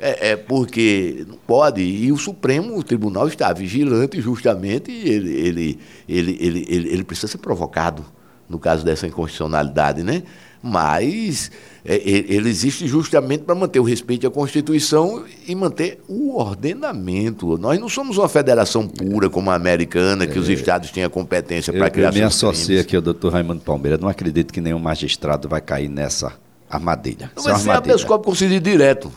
É, 0.00 0.31
é, 0.31 0.37
porque 0.37 1.26
não 1.29 1.37
pode. 1.46 1.83
E 1.83 2.11
o 2.11 2.16
Supremo 2.16 2.83
Tribunal 2.83 3.29
está 3.29 3.53
vigilante 3.53 4.20
justamente 4.20 4.90
e 4.90 5.09
ele, 5.11 5.31
ele, 5.31 5.79
ele, 6.09 6.38
ele, 6.40 6.66
ele, 6.68 6.88
ele 6.88 7.05
precisa 7.05 7.29
ser 7.29 7.38
provocado 7.38 8.05
no 8.51 8.59
caso 8.59 8.85
dessa 8.85 9.07
inconstitucionalidade, 9.07 10.03
né? 10.03 10.25
Mas 10.63 11.51
é, 11.83 11.97
ele 12.05 12.51
existe 12.51 12.87
justamente 12.87 13.45
para 13.45 13.55
manter 13.55 13.81
o 13.81 13.83
respeito 13.83 14.27
à 14.27 14.31
Constituição 14.31 15.25
e 15.47 15.55
manter 15.55 16.03
o 16.07 16.37
ordenamento. 16.37 17.57
Nós 17.57 17.79
não 17.79 17.89
somos 17.89 18.19
uma 18.19 18.29
federação 18.29 18.87
pura 18.87 19.31
como 19.31 19.51
a 19.51 19.55
americana, 19.55 20.27
que 20.27 20.37
é. 20.37 20.41
os 20.41 20.49
estados 20.51 20.91
têm 20.91 21.05
a 21.05 21.09
competência 21.09 21.73
para 21.73 21.89
criar 21.89 22.09
Eu 22.09 22.15
me 22.15 22.23
associei 22.23 22.81
aqui 22.81 22.95
ao 22.95 23.01
doutor 23.01 23.33
Raimundo 23.33 23.61
Palmeira. 23.61 23.97
Não 23.97 24.09
acredito 24.09 24.53
que 24.53 24.61
nenhum 24.61 24.79
magistrado 24.79 25.49
vai 25.49 25.63
cair 25.63 25.89
nessa 25.89 26.35
armadilha. 26.69 27.31
Não 27.35 27.43
vai 27.43 27.59
ser 27.59 27.71
habeas 27.71 28.05
corpus 28.05 28.35
concedido 28.35 28.69
direto. 28.69 29.11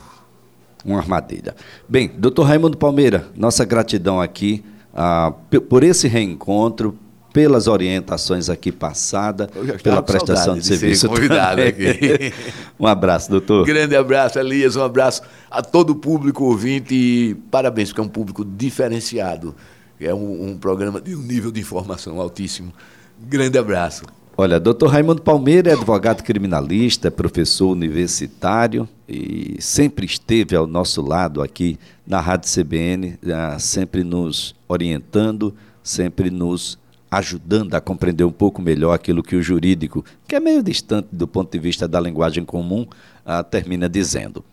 Uma 0.86 1.00
armadilha. 1.00 1.56
Bem, 1.90 2.10
doutor 2.18 2.44
Raimundo 2.44 2.78
Palmeira, 2.78 3.28
nossa 3.36 3.66
gratidão 3.66 4.22
aqui 4.22 4.64
ah, 4.94 5.34
por 5.68 5.84
esse 5.84 6.08
reencontro, 6.08 6.98
pelas 7.34 7.68
orientações 7.68 8.48
aqui 8.48 8.72
passadas, 8.72 9.48
pela 9.82 10.04
prestação 10.04 10.54
de, 10.54 10.62
de 10.62 10.68
serviço. 10.68 11.10
aqui. 11.12 12.32
um 12.80 12.86
abraço, 12.86 13.32
doutor. 13.32 13.64
Um 13.64 13.66
grande 13.66 13.96
abraço, 13.96 14.38
Elias, 14.38 14.76
um 14.76 14.84
abraço 14.84 15.24
a 15.50 15.64
todo 15.64 15.90
o 15.90 15.96
público 15.96 16.44
ouvinte 16.44 16.94
e 16.94 17.36
parabéns, 17.50 17.90
porque 17.90 18.02
é 18.02 18.04
um 18.04 18.08
público 18.08 18.46
diferenciado. 18.46 19.56
É 20.00 20.14
um, 20.14 20.50
um 20.50 20.58
programa 20.58 21.02
de 21.02 21.16
um 21.16 21.22
nível 21.22 21.52
de 21.52 21.60
informação 21.60 22.20
altíssimo. 22.22 22.72
Grande 23.20 23.58
abraço. 23.58 24.04
Olha, 24.36 24.60
doutor 24.60 24.88
Raimundo 24.88 25.22
Palmeira 25.22 25.70
é 25.70 25.74
advogado 25.74 26.24
criminalista, 26.24 27.10
professor 27.10 27.70
universitário 27.70 28.88
e 29.08 29.58
sempre 29.60 30.06
esteve 30.06 30.56
ao 30.56 30.66
nosso 30.66 31.02
lado 31.02 31.42
aqui 31.42 31.78
na 32.06 32.20
Rádio 32.20 32.50
CBN, 32.52 33.18
ah, 33.32 33.58
sempre 33.60 34.04
nos 34.04 34.56
orientando, 34.68 35.54
sempre 35.84 36.32
nos 36.32 36.80
ajudando 37.18 37.76
a 37.76 37.82
compreender 37.82 38.24
um 38.24 38.32
pouco 38.32 38.62
melhor 38.62 38.94
aquilo 38.94 39.22
que 39.22 39.36
o 39.36 39.42
jurídico, 39.42 40.04
que 40.28 40.36
é 40.36 40.40
meio 40.40 40.64
distante 40.64 41.10
do 41.12 41.28
ponto 41.28 41.52
de 41.52 41.60
vista 41.60 41.88
da 41.88 42.00
linguagem 42.00 42.44
comum, 42.44 42.88
uh, 43.26 43.44
termina 43.44 43.88
dizendo. 43.88 44.44